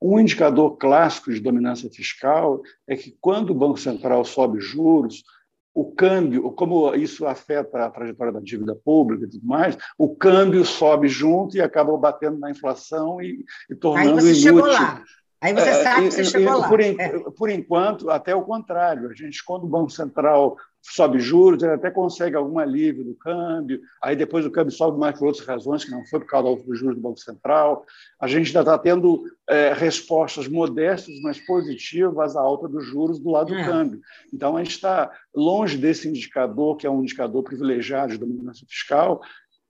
um 0.00 0.18
indicador 0.20 0.76
clássico 0.76 1.32
de 1.32 1.40
dominância 1.40 1.90
fiscal 1.90 2.60
é 2.86 2.96
que 2.96 3.16
quando 3.20 3.50
o 3.50 3.54
Banco 3.54 3.78
Central 3.78 4.24
sobe 4.24 4.60
juros, 4.60 5.24
o 5.74 5.90
câmbio, 5.92 6.52
como 6.52 6.94
isso 6.94 7.26
afeta 7.26 7.84
a 7.84 7.90
trajetória 7.90 8.32
da 8.32 8.40
dívida 8.40 8.76
pública 8.76 9.24
e 9.24 9.28
tudo 9.28 9.44
mais, 9.44 9.76
o 9.98 10.14
câmbio 10.14 10.64
sobe 10.64 11.08
junto 11.08 11.56
e 11.56 11.60
acaba 11.60 11.96
batendo 11.96 12.38
na 12.38 12.50
inflação 12.50 13.20
e, 13.20 13.44
e 13.68 13.74
tornando 13.74 14.10
Aí 14.10 14.14
você 14.14 14.48
inútil. 14.48 14.52
Chegou 14.52 14.66
lá. 14.66 15.02
Aí 15.40 15.52
você 15.52 15.68
é, 15.68 15.82
sabe 15.82 16.08
que 16.08 16.14
você 16.14 16.24
chegou 16.24 16.58
lá. 16.58 16.68
Por, 16.68 16.80
é. 16.80 17.18
por 17.36 17.50
enquanto, 17.50 18.08
até 18.08 18.34
o 18.34 18.42
contrário. 18.42 19.10
A 19.10 19.14
gente, 19.14 19.44
quando 19.44 19.64
o 19.64 19.68
Banco 19.68 19.90
Central 19.90 20.56
sobe 20.92 21.18
juros, 21.18 21.62
ele 21.62 21.72
até 21.72 21.90
consegue 21.90 22.36
algum 22.36 22.58
alívio 22.58 23.04
do 23.04 23.14
câmbio, 23.14 23.80
aí 24.02 24.14
depois 24.14 24.44
o 24.44 24.50
câmbio 24.50 24.72
sobe 24.72 24.98
mais 24.98 25.18
por 25.18 25.26
outras 25.26 25.46
razões, 25.46 25.84
que 25.84 25.90
não 25.90 26.04
foi 26.06 26.20
por 26.20 26.26
causa 26.26 26.62
dos 26.62 26.78
juros 26.78 26.96
do 26.96 27.00
Banco 27.00 27.18
Central. 27.18 27.84
A 28.20 28.26
gente 28.26 28.48
ainda 28.48 28.60
está 28.60 28.78
tendo 28.78 29.24
é, 29.48 29.72
respostas 29.72 30.46
modestas, 30.46 31.18
mas 31.22 31.40
positivas 31.40 32.36
à 32.36 32.40
alta 32.40 32.68
dos 32.68 32.84
juros 32.84 33.18
do 33.18 33.30
lado 33.30 33.48
do 33.48 33.58
é. 33.58 33.64
câmbio. 33.64 34.00
Então, 34.32 34.56
a 34.56 34.62
gente 34.62 34.72
está 34.72 35.10
longe 35.34 35.78
desse 35.78 36.06
indicador, 36.06 36.76
que 36.76 36.86
é 36.86 36.90
um 36.90 37.02
indicador 37.02 37.42
privilegiado 37.42 38.12
de 38.12 38.18
dominância 38.18 38.66
fiscal, 38.68 39.22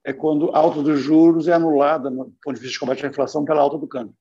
é 0.04 0.12
quando 0.12 0.50
a 0.50 0.58
alta 0.58 0.82
dos 0.82 1.00
juros 1.00 1.48
é 1.48 1.52
anulada, 1.52 2.10
do 2.10 2.34
ponto 2.42 2.54
de 2.54 2.60
vista 2.60 2.74
de 2.74 2.78
combate 2.78 3.06
à 3.06 3.08
inflação, 3.08 3.44
pela 3.44 3.62
alta 3.62 3.78
do 3.78 3.86
câmbio. 3.86 4.14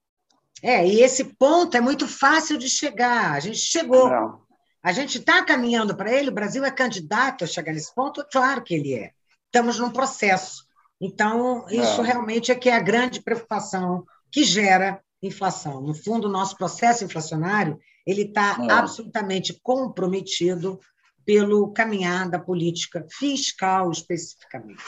É, 0.61 0.87
e 0.87 1.01
esse 1.01 1.25
ponto 1.25 1.75
é 1.75 1.81
muito 1.81 2.07
fácil 2.07 2.57
de 2.57 2.69
chegar. 2.69 3.33
A 3.33 3.39
gente 3.41 3.57
chegou. 3.57 4.09
Não. 4.09 4.42
A 4.83 4.91
gente 4.91 5.17
está 5.17 5.43
caminhando 5.45 5.95
para 5.95 6.11
ele, 6.11 6.29
o 6.29 6.33
Brasil 6.33 6.65
é 6.65 6.69
candidato 6.69 7.45
a 7.45 7.47
chegar 7.47 7.71
nesse 7.71 7.95
ponto, 7.95 8.25
claro 8.29 8.61
que 8.61 8.73
ele 8.73 8.93
é. 8.93 9.11
Estamos 9.45 9.79
num 9.79 9.89
processo. 9.89 10.65
Então, 10.99 11.65
isso 11.69 12.01
é. 12.01 12.05
realmente 12.05 12.51
é 12.51 12.55
que 12.55 12.69
é 12.69 12.75
a 12.75 12.81
grande 12.81 13.21
preocupação 13.21 14.05
que 14.29 14.43
gera 14.43 15.01
inflação. 15.21 15.81
No 15.81 15.93
fundo, 15.93 16.27
o 16.27 16.31
nosso 16.31 16.57
processo 16.57 17.05
inflacionário 17.05 17.79
ele 18.05 18.23
está 18.23 18.57
é. 18.61 18.71
absolutamente 18.71 19.57
comprometido 19.63 20.79
pelo 21.25 21.71
caminhar 21.71 22.29
da 22.29 22.39
política 22.39 23.05
fiscal 23.09 23.89
especificamente. 23.89 24.83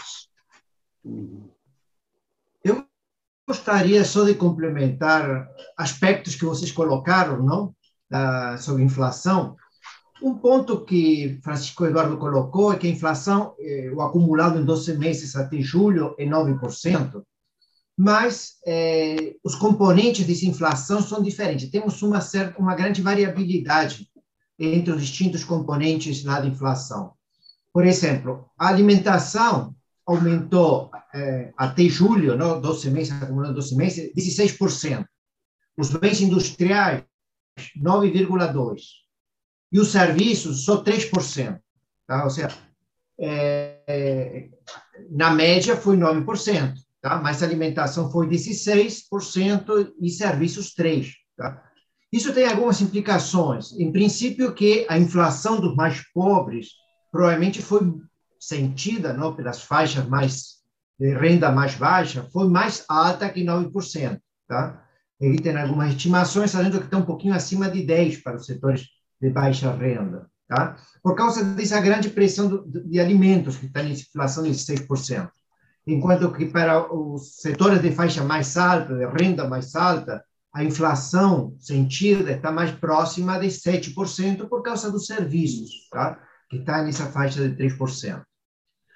Eu 2.62 2.86
gostaria 3.48 4.04
só 4.04 4.26
de 4.26 4.36
complementar 4.36 5.48
aspectos 5.78 6.36
que 6.36 6.44
vocês 6.44 6.72
colocaram, 6.72 7.42
não, 7.42 7.74
sobre 8.60 8.84
inflação. 8.84 9.56
Um 10.22 10.36
ponto 10.36 10.86
que 10.86 11.40
Francisco 11.44 11.86
Eduardo 11.86 12.18
colocou 12.18 12.72
é 12.72 12.78
que 12.78 12.88
a 12.88 12.90
inflação, 12.90 13.54
eh, 13.60 13.92
o 13.94 14.02
acumulado 14.02 14.60
em 14.60 14.66
12 14.66 14.98
meses 14.98 15.36
até 15.36 15.60
julho, 15.60 16.16
é 16.18 16.26
9%, 16.26 17.22
mas 17.98 18.54
eh, 18.66 19.36
os 19.44 19.56
componentes 19.56 20.26
dessa 20.26 20.46
inflação 20.46 21.02
são 21.02 21.22
diferentes. 21.22 21.70
Temos 21.70 22.02
uma, 22.02 22.22
certa, 22.22 22.60
uma 22.60 22.76
grande 22.76 23.02
variabilidade 23.02 24.10
entre 24.58 24.94
os 24.94 25.02
distintos 25.02 25.44
componentes 25.44 26.24
lá 26.24 26.40
da 26.40 26.48
inflação. 26.48 27.14
Por 27.74 27.86
exemplo, 27.86 28.50
a 28.58 28.70
alimentação 28.70 29.76
aumentou 30.06 30.92
eh, 31.14 31.52
até 31.58 31.84
julho, 31.90 32.38
não, 32.38 32.62
12 32.62 32.90
meses, 32.90 33.22
acumulando 33.22 33.56
12 33.56 33.76
meses, 33.76 34.14
16%. 34.16 35.06
Os 35.78 35.90
bens 35.90 36.22
industriais, 36.22 37.04
9,2% 37.78 39.05
e 39.72 39.80
os 39.80 39.92
serviços 39.92 40.64
só 40.64 40.84
3%. 40.84 41.60
Tá? 42.08 42.24
Ou 42.24 42.30
seja, 42.30 42.56
é, 43.20 43.82
é, 43.88 44.50
na 45.10 45.32
média 45.32 45.76
foi 45.76 45.98
9%, 45.98 46.74
tá? 47.02 47.18
mas 47.22 47.42
alimentação 47.42 48.12
foi 48.12 48.28
16% 48.28 49.94
e 50.00 50.10
serviços 50.10 50.74
3%. 50.76 51.12
Tá? 51.38 51.64
Isso 52.12 52.34
tem 52.34 52.48
algumas 52.48 52.82
implicações. 52.82 53.74
Em 53.74 53.92
princípio, 53.92 54.54
que 54.54 54.86
a 54.88 54.98
inflação 54.98 55.60
dos 55.60 55.76
mais 55.76 56.02
pobres 56.14 56.70
provavelmente 57.12 57.62
foi 57.62 57.82
sentida 58.40 59.14
não, 59.14 59.36
pelas 59.36 59.62
faixas 59.62 60.08
mais 60.08 60.56
de 60.98 61.14
renda 61.14 61.52
mais 61.52 61.76
baixa, 61.76 62.24
foi 62.32 62.48
mais 62.48 62.86
alta 62.88 63.30
que 63.30 63.44
9%. 63.44 64.20
Tá? 64.48 64.82
Ele 65.20 65.40
tem 65.40 65.56
algumas 65.58 65.90
estimações, 65.90 66.52
sabendo 66.52 66.80
que 66.80 66.86
está 66.86 66.98
um 66.98 67.06
pouquinho 67.06 67.34
acima 67.34 67.70
de 67.70 67.86
10% 67.86 68.24
para 68.24 68.38
os 68.38 68.46
setores 68.46 68.88
de 69.22 69.30
baixa 69.30 69.72
renda, 69.72 70.28
tá? 70.48 70.78
Por 71.02 71.16
causa 71.16 71.44
dessa 71.44 71.80
grande 71.80 72.10
pressão 72.10 72.48
do, 72.48 72.66
de 72.68 73.00
alimentos, 73.00 73.58
que 73.58 73.66
está 73.66 73.84
em 73.84 73.92
inflação 73.92 74.44
de 74.44 74.52
6%. 74.52 75.30
Enquanto 75.88 76.34
que 76.34 76.46
para 76.48 76.92
os 76.94 77.36
setores 77.36 77.82
de 77.82 77.92
faixa 77.92 78.24
mais 78.24 78.58
alta, 78.58 78.96
de 78.96 79.06
renda 79.06 79.48
mais 79.48 79.76
alta, 79.76 80.24
a 80.54 80.64
inflação 80.64 81.56
sentida 81.60 82.32
está 82.32 82.52
mais 82.52 82.72
próxima 82.72 83.38
de 83.38 83.48
7% 83.48 84.48
por 84.48 84.64
causa 84.64 84.90
dos 84.90 85.06
serviços, 85.06 85.88
tá? 85.92 86.20
que 86.50 86.58
está 86.58 86.82
nessa 86.82 87.06
faixa 87.08 87.48
de 87.48 87.56
3%. 87.56 88.24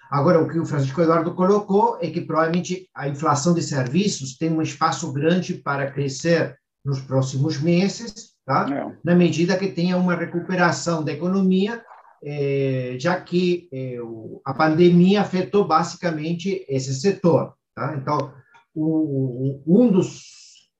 Agora, 0.09 0.41
o 0.41 0.47
que 0.47 0.57
o 0.57 0.65
Francisco 0.65 1.01
Eduardo 1.01 1.35
colocou 1.35 1.99
é 2.01 2.09
que 2.09 2.21
provavelmente 2.21 2.89
a 2.95 3.07
inflação 3.07 3.53
de 3.53 3.61
serviços 3.61 4.37
tem 4.37 4.49
um 4.49 4.61
espaço 4.61 5.11
grande 5.13 5.53
para 5.53 5.91
crescer 5.91 6.57
nos 6.83 6.99
próximos 7.01 7.59
meses, 7.59 8.28
tá? 8.49 8.65
É. 8.67 8.97
na 9.03 9.13
medida 9.13 9.55
que 9.55 9.67
tenha 9.67 9.95
uma 9.95 10.15
recuperação 10.15 11.03
da 11.03 11.11
economia, 11.11 11.83
é, 12.23 12.95
já 12.99 13.21
que 13.21 13.69
é, 13.71 14.01
o, 14.01 14.41
a 14.43 14.55
pandemia 14.55 15.21
afetou 15.21 15.67
basicamente 15.67 16.65
esse 16.67 16.95
setor. 16.95 17.53
Tá? 17.75 17.95
Então, 17.95 18.33
o, 18.73 19.61
o, 19.67 19.83
um 19.83 19.91
dos 19.91 20.23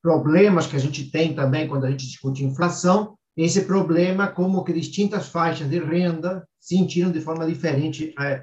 problemas 0.02 0.66
que 0.66 0.76
a 0.76 0.80
gente 0.80 1.12
tem 1.12 1.36
também 1.36 1.68
quando 1.68 1.86
a 1.86 1.92
gente 1.92 2.08
discute 2.08 2.44
inflação 2.44 3.16
esse 3.38 3.66
problema 3.66 4.28
como 4.28 4.64
que 4.64 4.74
distintas 4.74 5.30
faixas 5.30 5.70
de 5.70 5.78
renda 5.78 6.46
sentiram 6.60 7.12
de 7.12 7.22
forma 7.22 7.46
diferente 7.46 8.14
a, 8.18 8.42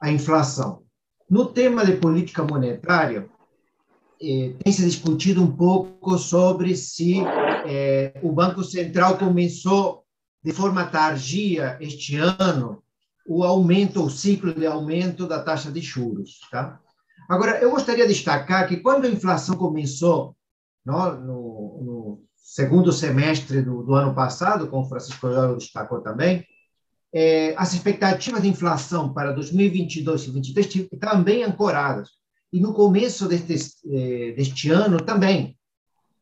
a 0.00 0.12
inflação. 0.12 0.84
No 1.28 1.46
tema 1.46 1.84
de 1.84 1.94
política 1.96 2.44
monetária, 2.44 3.28
eh, 4.22 4.54
tem 4.62 4.72
se 4.72 4.84
discutido 4.84 5.42
um 5.42 5.50
pouco 5.50 6.18
sobre 6.18 6.76
se 6.76 7.20
eh, 7.66 8.20
o 8.22 8.30
Banco 8.30 8.62
Central 8.62 9.16
começou 9.16 10.04
de 10.44 10.52
forma 10.52 10.84
tardia 10.84 11.78
este 11.80 12.16
ano 12.16 12.82
o 13.26 13.44
aumento, 13.44 14.02
o 14.02 14.10
ciclo 14.10 14.52
de 14.52 14.66
aumento 14.66 15.26
da 15.26 15.42
taxa 15.42 15.70
de 15.70 15.80
juros. 15.80 16.40
Tá? 16.50 16.80
Agora, 17.28 17.58
eu 17.60 17.70
gostaria 17.70 18.06
de 18.06 18.12
destacar 18.12 18.68
que 18.68 18.78
quando 18.78 19.06
a 19.06 19.10
inflação 19.10 19.56
começou 19.56 20.36
no, 20.84 21.14
no, 21.14 21.82
no 21.82 22.22
segundo 22.36 22.92
semestre 22.92 23.62
do, 23.62 23.82
do, 23.82 23.94
ano 23.94 24.14
passado, 24.14 24.68
como 24.68 24.84
o 24.84 24.88
Francisco 24.88 25.28
Eduardo 25.28 25.56
destacou 25.56 26.00
também, 26.00 26.44
eh, 27.14 27.54
as 27.56 27.72
expectativas 27.72 28.42
de 28.42 28.48
inflação 28.48 29.14
para 29.14 29.32
2022 29.32 30.22
e 30.22 30.32
2023 30.32 30.88
estavam 30.92 31.22
bem 31.22 31.42
ancoradas 31.42 32.19
e 32.52 32.60
no 32.60 32.74
começo 32.74 33.28
deste, 33.28 33.54
eh, 33.86 34.32
deste 34.36 34.70
ano 34.70 34.98
também. 34.98 35.56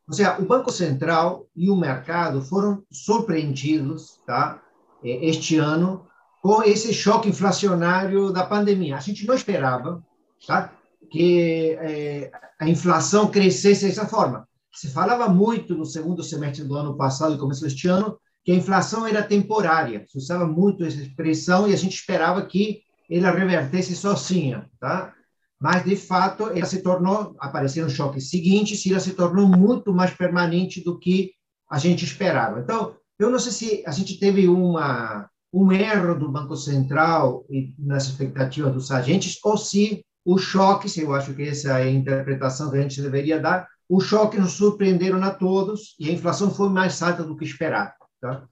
Ou 0.06 0.14
seja, 0.14 0.38
o 0.40 0.46
Banco 0.46 0.70
Central 0.70 1.46
e 1.54 1.70
o 1.70 1.76
mercado 1.76 2.42
foram 2.42 2.82
surpreendidos 2.90 4.20
tá, 4.26 4.62
eh, 5.04 5.26
este 5.26 5.56
ano 5.56 6.06
com 6.42 6.62
esse 6.62 6.92
choque 6.92 7.28
inflacionário 7.28 8.32
da 8.32 8.44
pandemia. 8.44 8.96
A 8.96 9.00
gente 9.00 9.26
não 9.26 9.34
esperava 9.34 10.02
tá, 10.46 10.72
que 11.10 11.76
eh, 11.80 12.30
a 12.60 12.68
inflação 12.68 13.28
crescesse 13.28 13.86
dessa 13.86 14.06
forma. 14.06 14.46
Se 14.72 14.88
falava 14.90 15.28
muito 15.28 15.74
no 15.74 15.84
segundo 15.84 16.22
semestre 16.22 16.64
do 16.64 16.74
ano 16.74 16.96
passado 16.96 17.34
e 17.34 17.38
começo 17.38 17.62
deste 17.62 17.88
ano 17.88 18.18
que 18.44 18.52
a 18.52 18.54
inflação 18.54 19.06
era 19.06 19.22
temporária. 19.22 20.04
Se 20.06 20.16
usava 20.16 20.46
muito 20.46 20.84
essa 20.84 21.02
expressão 21.02 21.68
e 21.68 21.74
a 21.74 21.76
gente 21.76 21.96
esperava 21.96 22.44
que 22.46 22.80
ela 23.10 23.30
revertesse 23.30 23.96
sozinha, 23.96 24.70
tá? 24.78 25.14
Mas 25.61 25.85
de 25.85 25.97
fato 25.97 26.49
ela 26.49 26.66
se 26.66 26.83
tornou, 26.83 27.35
apareceram 27.38 27.88
choques 27.88 28.31
seguintes 28.31 28.85
e 28.85 28.90
ela 28.90 29.01
se 29.01 29.12
tornou 29.12 29.47
muito 29.47 29.92
mais 29.92 30.12
permanente 30.12 30.83
do 30.83 30.99
que 30.99 31.33
a 31.71 31.79
gente 31.79 32.05
esperava. 32.05 32.61
Então, 32.61 32.94
eu 33.18 33.31
não 33.31 33.38
sei 33.38 33.53
se 33.53 33.83
a 33.87 33.90
gente 33.90 34.18
teve 34.18 34.49
uma 34.49 35.29
um 35.53 35.73
erro 35.73 36.14
do 36.14 36.31
Banco 36.31 36.55
Central 36.57 37.44
e 37.49 37.75
nas 37.79 38.07
expectativas 38.07 38.73
dos 38.73 38.90
agentes 38.90 39.38
ou 39.42 39.57
se 39.57 40.05
o 40.25 40.37
choque, 40.37 40.88
se 40.88 41.01
eu 41.01 41.14
acho 41.14 41.35
que 41.35 41.42
essa 41.42 41.79
é 41.79 41.85
a 41.85 41.90
interpretação 41.90 42.71
que 42.71 42.77
a 42.77 42.83
gente 42.83 43.01
deveria 43.01 43.40
dar, 43.40 43.66
o 43.88 43.99
choque 43.99 44.38
nos 44.38 44.53
surpreenderam 44.53 45.23
a 45.23 45.31
todos 45.31 45.97
e 45.99 46.11
a 46.11 46.12
inflação 46.12 46.51
foi 46.51 46.68
mais 46.68 47.03
alta 47.03 47.25
do 47.25 47.35
que 47.35 47.47
esperado. 47.47 47.92
Tá? 48.21 48.47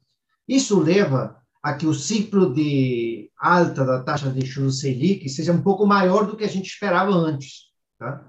Isso 0.49 0.81
leva 0.81 1.37
a 1.67 1.75
que 1.75 1.85
o 1.85 1.93
ciclo 1.93 2.55
de 2.55 3.29
alta 3.37 3.85
da 3.85 4.01
taxa 4.01 4.31
de 4.31 4.47
juros 4.47 4.79
Selic 4.79 5.29
seja 5.29 5.53
um 5.53 5.61
pouco 5.61 5.85
maior 5.85 6.25
do 6.25 6.37
que 6.37 6.45
a 6.45 6.49
gente 6.49 6.69
esperava 6.69 7.11
antes. 7.11 7.73
Tá? 7.99 8.25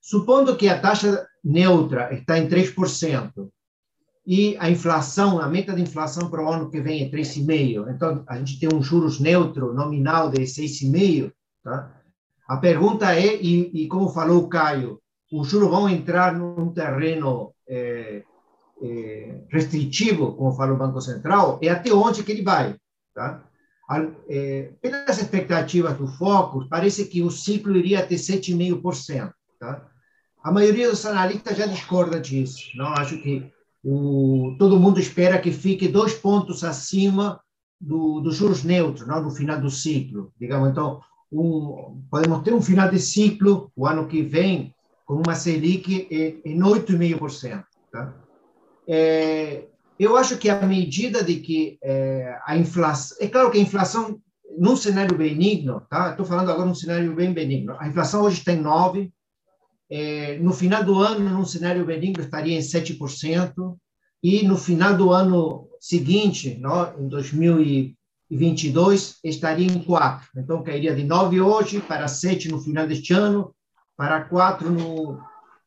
Supondo 0.00 0.56
que 0.56 0.68
a 0.68 0.80
taxa 0.80 1.24
neutra 1.44 2.12
está 2.12 2.36
em 2.36 2.48
3% 2.48 3.48
e 4.26 4.56
a 4.58 4.68
inflação, 4.68 5.38
a 5.38 5.46
meta 5.46 5.72
de 5.72 5.82
inflação 5.82 6.28
para 6.28 6.44
o 6.44 6.52
ano 6.52 6.68
que 6.68 6.80
vem 6.80 7.04
é 7.04 7.08
3,5%. 7.08 7.94
Então, 7.94 8.24
a 8.26 8.36
gente 8.38 8.58
tem 8.58 8.68
um 8.74 8.82
juros 8.82 9.20
neutro 9.20 9.72
nominal 9.72 10.28
de 10.28 10.40
6,5%. 10.40 11.32
Tá? 11.62 11.94
A 12.48 12.56
pergunta 12.56 13.14
é, 13.14 13.40
e, 13.40 13.70
e, 13.84 13.86
como 13.86 14.08
falou 14.08 14.42
o 14.42 14.48
Caio, 14.48 15.00
os 15.32 15.46
juros 15.46 15.70
vão 15.70 15.88
entrar 15.88 16.36
num 16.36 16.72
terreno 16.72 17.54
é, 17.68 18.24
é, 18.82 19.40
restritivo, 19.50 20.34
como 20.34 20.52
falou 20.52 20.76
o 20.76 20.78
Banco 20.78 21.00
Central, 21.00 21.58
é 21.62 21.68
até 21.68 21.92
onde 21.92 22.22
que 22.22 22.32
ele 22.32 22.42
vai. 22.42 22.76
Tá? 23.14 23.42
É, 24.28 24.72
pelas 24.82 25.18
expectativas 25.18 25.96
do 25.96 26.06
Focus, 26.06 26.66
parece 26.68 27.06
que 27.06 27.22
o 27.22 27.30
ciclo 27.30 27.76
iria 27.76 28.06
ter 28.06 28.16
7,5%. 28.16 29.32
Tá? 29.58 29.88
A 30.42 30.52
maioria 30.52 30.90
dos 30.90 31.04
analistas 31.06 31.56
já 31.56 31.66
discorda 31.66 32.20
disso. 32.20 32.58
Não 32.76 32.88
acho 32.88 33.18
que 33.22 33.50
o, 33.82 34.54
todo 34.58 34.78
mundo 34.78 35.00
espera 35.00 35.38
que 35.38 35.50
fique 35.50 35.88
dois 35.88 36.14
pontos 36.14 36.62
acima 36.62 37.40
do, 37.80 38.20
dos 38.20 38.36
juros 38.36 38.62
neutros, 38.62 39.06
não 39.06 39.22
no 39.22 39.30
final 39.30 39.60
do 39.60 39.70
ciclo. 39.70 40.32
Digamos, 40.38 40.70
então, 40.70 41.00
um, 41.32 42.02
podemos 42.10 42.42
ter 42.42 42.52
um 42.52 42.62
final 42.62 42.90
de 42.90 42.98
ciclo 42.98 43.70
o 43.74 43.86
ano 43.86 44.06
que 44.06 44.22
vem 44.22 44.74
com 45.06 45.14
uma 45.14 45.34
Selic 45.34 46.06
em 46.44 46.58
8,5%. 46.60 47.64
Tá? 47.90 48.14
É, 48.88 49.66
eu 49.98 50.16
acho 50.16 50.38
que 50.38 50.48
à 50.48 50.64
medida 50.64 51.22
de 51.22 51.40
que 51.40 51.78
é, 51.82 52.38
a 52.46 52.56
inflação... 52.56 53.16
É 53.20 53.28
claro 53.28 53.50
que 53.50 53.58
a 53.58 53.62
inflação, 53.62 54.18
num 54.56 54.76
cenário 54.76 55.16
benigno, 55.16 55.82
tá? 55.90 56.10
estou 56.10 56.24
falando 56.24 56.50
agora 56.50 56.66
num 56.66 56.74
cenário 56.74 57.14
bem 57.14 57.32
benigno, 57.32 57.76
a 57.78 57.86
inflação 57.86 58.22
hoje 58.22 58.38
está 58.38 58.52
em 58.52 58.62
9%, 58.62 59.10
é, 59.90 60.38
no 60.38 60.52
final 60.52 60.84
do 60.84 61.00
ano, 61.00 61.28
num 61.30 61.44
cenário 61.44 61.84
benigno, 61.84 62.22
estaria 62.22 62.56
em 62.56 62.60
7%, 62.60 63.76
e 64.22 64.46
no 64.46 64.56
final 64.56 64.96
do 64.96 65.12
ano 65.12 65.68
seguinte, 65.80 66.56
no, 66.58 67.00
em 67.00 67.08
2022, 67.08 69.18
estaria 69.24 69.66
em 69.66 69.82
4%. 69.82 70.20
Então, 70.36 70.62
cairia 70.62 70.94
de 70.94 71.02
9% 71.02 71.44
hoje 71.44 71.80
para 71.80 72.06
7% 72.06 72.50
no 72.50 72.60
final 72.60 72.86
deste 72.86 73.12
ano, 73.12 73.52
para 73.96 74.28
4% 74.28 74.60
no, 74.62 75.20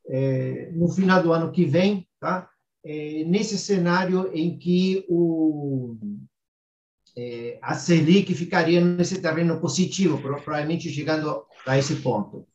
é, 0.07 0.71
no 0.73 0.88
final 0.89 1.21
do 1.23 1.34
ano 1.34 1.51
que 1.51 1.65
vem, 1.65 2.07
tá? 2.19 2.47
É, 2.84 3.24
nesse 3.26 3.58
cenário 3.58 4.32
em 4.34 4.58
que 4.58 5.06
o, 5.08 5.98
é, 7.15 7.60
a 7.62 7.76
Selic 7.76 8.34
ficaria 8.34 8.82
nesse 8.82 9.22
terreno 9.22 9.60
positivo, 9.60 10.20
provavelmente 10.20 10.89
chegando 10.89 11.46
a 11.67 11.78
esse 11.78 11.98
ponto. 11.98 12.48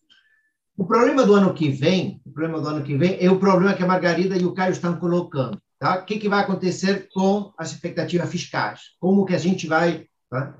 O 0.77 0.85
problema 0.85 1.25
do 1.25 1.35
ano 1.35 1.55
que 1.55 1.71
vem, 1.71 2.21
o 2.27 2.31
problema 2.31 2.61
do 2.61 2.69
ano 2.69 2.85
que 2.85 2.97
vem 2.97 3.17
é 3.21 3.31
o 3.31 3.39
problema 3.39 3.75
que 3.75 3.83
a 3.83 3.87
Margarida 3.87 4.37
e 4.37 4.45
o 4.45 4.53
Caio 4.53 4.73
estão 4.73 4.97
colocando. 4.97 5.61
Tá? 5.79 6.01
O 6.01 6.05
que, 6.05 6.19
que 6.19 6.29
vai 6.29 6.41
acontecer 6.41 7.09
com 7.12 7.53
as 7.57 7.73
expectativas 7.73 8.31
fiscais? 8.31 8.81
Como 8.99 9.25
que 9.25 9.35
a 9.35 9.39
gente 9.39 9.67
vai... 9.67 10.07
Tá? 10.29 10.55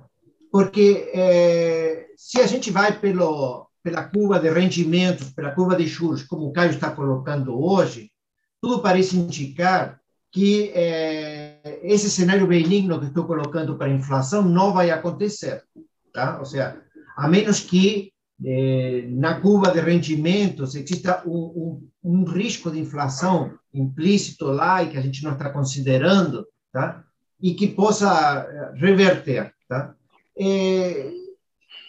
Porque 0.51 1.11
é, 1.13 2.07
se 2.17 2.41
a 2.41 2.47
gente 2.47 2.71
vai 2.71 2.99
pelo, 2.99 3.69
pela 3.83 4.05
curva 4.05 4.39
de 4.39 4.49
rendimentos, 4.49 5.31
pela 5.31 5.51
curva 5.51 5.77
de 5.77 5.87
juros, 5.87 6.23
como 6.23 6.47
o 6.47 6.53
Caio 6.53 6.71
está 6.71 6.91
colocando 6.91 7.63
hoje, 7.63 8.11
tudo 8.67 8.83
parece 8.83 9.17
indicar 9.17 10.01
que 10.33 10.73
é, 10.75 11.79
esse 11.85 12.11
cenário 12.11 12.49
benigno 12.49 12.99
que 12.99 13.07
estou 13.07 13.25
colocando 13.25 13.77
para 13.77 13.87
a 13.87 13.95
inflação 13.95 14.43
não 14.43 14.73
vai 14.73 14.91
acontecer. 14.91 15.63
Tá? 16.13 16.41
Ou 16.41 16.45
seja, 16.45 16.77
a 17.17 17.29
menos 17.29 17.61
que 17.61 18.13
eh, 18.45 19.05
na 19.09 19.41
curva 19.41 19.71
de 19.71 19.79
rendimentos 19.79 20.75
exista 20.75 21.23
um, 21.25 21.31
um, 21.33 21.89
um, 22.03 22.25
risco 22.25 22.69
de 22.69 22.81
inflação 22.81 23.57
implícito 23.73 24.47
lá 24.47 24.83
e 24.83 24.91
que 24.91 24.99
a 24.99 25.01
gente 25.01 25.23
não 25.23 25.35
está 25.35 25.49
considerando, 25.51 26.45
tá? 26.73 27.05
E 27.41 27.55
que 27.55 27.69
possa 27.69 28.49
eh, 28.51 28.73
reverter, 28.81 29.55
tá? 29.69 29.95
É, 30.37 31.13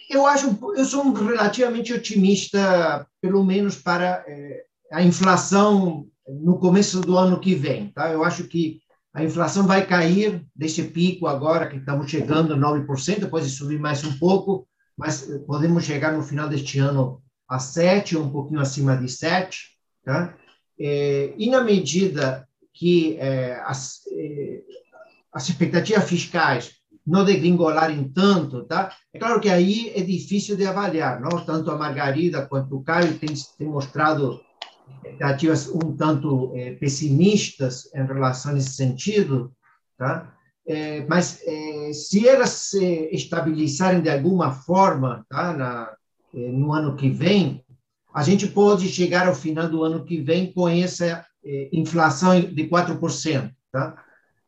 eu 0.08 0.24
acho, 0.26 0.56
eu 0.76 0.84
sou 0.84 1.12
relativamente 1.12 1.92
otimista, 1.92 3.04
pelo 3.20 3.44
menos 3.44 3.74
para 3.76 4.24
é, 4.28 4.67
a 4.92 5.02
inflação 5.02 6.06
no 6.28 6.58
começo 6.58 7.00
do 7.00 7.16
ano 7.16 7.40
que 7.40 7.54
vem, 7.54 7.88
tá? 7.88 8.10
Eu 8.10 8.24
acho 8.24 8.44
que 8.44 8.80
a 9.14 9.24
inflação 9.24 9.66
vai 9.66 9.86
cair 9.86 10.44
desse 10.54 10.82
pico 10.84 11.26
agora 11.26 11.68
que 11.68 11.76
estamos 11.76 12.10
chegando 12.10 12.56
9%, 12.56 13.28
pode 13.28 13.48
subir 13.48 13.78
mais 13.78 14.04
um 14.04 14.18
pouco, 14.18 14.66
mas 14.96 15.28
podemos 15.46 15.84
chegar 15.84 16.12
no 16.12 16.22
final 16.22 16.48
deste 16.48 16.78
ano 16.78 17.22
a 17.48 17.58
7, 17.58 18.16
ou 18.16 18.24
um 18.24 18.30
pouquinho 18.30 18.60
acima 18.60 18.96
de 18.96 19.08
7, 19.08 19.58
tá? 20.04 20.34
É, 20.78 21.32
e 21.36 21.50
na 21.50 21.62
medida 21.64 22.46
que 22.72 23.16
é, 23.18 23.60
as, 23.64 24.02
é, 24.12 24.62
as 25.32 25.48
expectativas 25.48 26.04
fiscais 26.04 26.72
não 27.06 27.24
degringolarem 27.24 28.04
tanto, 28.12 28.64
tá? 28.64 28.94
É 29.12 29.18
claro 29.18 29.40
que 29.40 29.48
aí 29.48 29.90
é 29.96 30.02
difícil 30.02 30.56
de 30.56 30.66
avaliar, 30.66 31.20
não? 31.20 31.44
Tanto 31.44 31.70
a 31.70 31.76
Margarida 31.76 32.46
quanto 32.46 32.76
o 32.76 32.82
Caio 32.82 33.18
têm, 33.18 33.34
têm 33.56 33.66
mostrado 33.66 34.40
expectativas 35.08 35.68
um 35.68 35.96
tanto 35.96 36.52
é, 36.54 36.72
pessimistas 36.74 37.92
em 37.94 38.04
relação 38.04 38.54
a 38.54 38.58
esse 38.58 38.70
sentido, 38.70 39.52
tá? 39.96 40.34
É, 40.66 41.04
mas 41.06 41.40
é, 41.46 41.92
se 41.92 42.28
elas 42.28 42.50
se 42.50 43.08
estabilizarem 43.10 44.02
de 44.02 44.10
alguma 44.10 44.52
forma 44.52 45.24
tá, 45.28 45.54
na, 45.54 45.96
no 46.32 46.72
ano 46.72 46.94
que 46.94 47.08
vem, 47.08 47.64
a 48.12 48.22
gente 48.22 48.46
pode 48.46 48.86
chegar 48.88 49.26
ao 49.26 49.34
final 49.34 49.68
do 49.68 49.82
ano 49.82 50.04
que 50.04 50.20
vem 50.20 50.52
com 50.52 50.68
essa 50.68 51.24
inflação 51.72 52.38
de 52.40 52.68
4%. 52.68 53.50
Tá? 53.72 53.96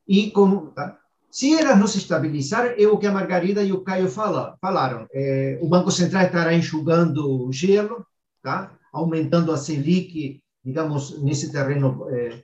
E 0.06 0.30
como, 0.30 0.72
tá? 0.72 0.98
se 1.30 1.58
elas 1.58 1.78
não 1.78 1.86
se 1.86 1.98
estabilizarem, 1.98 2.82
é 2.82 2.86
o 2.86 2.98
que 2.98 3.06
a 3.06 3.12
Margarida 3.12 3.62
e 3.62 3.72
o 3.72 3.82
Caio 3.82 4.10
falaram. 4.10 4.56
falaram 4.60 5.06
o 5.60 5.68
Banco 5.68 5.90
Central 5.90 6.24
estará 6.24 6.52
enxugando 6.52 7.46
o 7.46 7.50
gelo, 7.50 8.04
tá? 8.42 8.72
aumentando 8.92 9.52
a 9.52 9.56
Selic, 9.56 10.42
digamos, 10.64 11.22
nesse 11.22 11.50
terreno 11.50 12.06
é, 12.10 12.42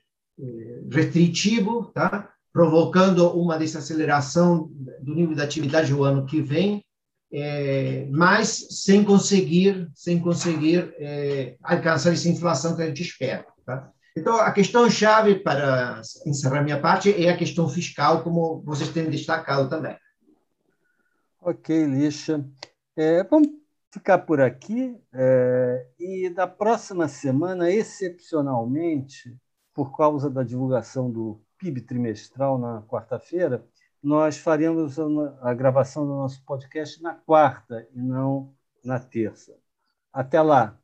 restritivo, 0.90 1.90
tá? 1.92 2.30
provocando 2.52 3.28
uma 3.38 3.58
desaceleração 3.58 4.70
do 5.02 5.14
nível 5.14 5.36
da 5.36 5.44
atividade 5.44 5.92
o 5.92 6.02
ano 6.02 6.24
que 6.24 6.40
vem, 6.40 6.82
é, 7.30 8.06
mas 8.10 8.66
sem 8.82 9.04
conseguir, 9.04 9.90
sem 9.94 10.18
conseguir 10.18 10.94
é, 10.98 11.56
alcançar 11.62 12.12
essa 12.12 12.28
inflação 12.28 12.74
que 12.74 12.82
a 12.82 12.86
gente 12.86 13.02
espera. 13.02 13.44
Tá? 13.64 13.90
Então, 14.16 14.36
a 14.36 14.50
questão 14.52 14.88
chave 14.88 15.34
para 15.40 16.00
encerrar 16.24 16.62
minha 16.62 16.80
parte 16.80 17.12
é 17.22 17.28
a 17.28 17.36
questão 17.36 17.68
fiscal, 17.68 18.22
como 18.22 18.62
vocês 18.62 18.88
têm 18.88 19.10
destacado 19.10 19.68
também. 19.68 19.94
Ok, 21.42 21.84
Lixa. 21.86 22.42
É, 22.96 23.22
vamos 23.24 23.48
ficar 23.96 24.18
por 24.18 24.40
aqui. 24.40 25.00
É, 25.12 25.86
e 25.98 26.30
na 26.30 26.46
próxima 26.46 27.08
semana, 27.08 27.70
excepcionalmente, 27.70 29.36
por 29.72 29.96
causa 29.96 30.28
da 30.30 30.42
divulgação 30.42 31.10
do 31.10 31.40
PIB 31.58 31.80
trimestral 31.80 32.58
na 32.58 32.82
quarta-feira, 32.82 33.66
nós 34.02 34.36
faremos 34.36 34.98
a 35.40 35.54
gravação 35.54 36.06
do 36.06 36.14
nosso 36.14 36.44
podcast 36.44 37.02
na 37.02 37.14
quarta 37.14 37.88
e 37.92 38.00
não 38.00 38.54
na 38.84 39.00
terça. 39.00 39.56
Até 40.12 40.40
lá! 40.40 40.78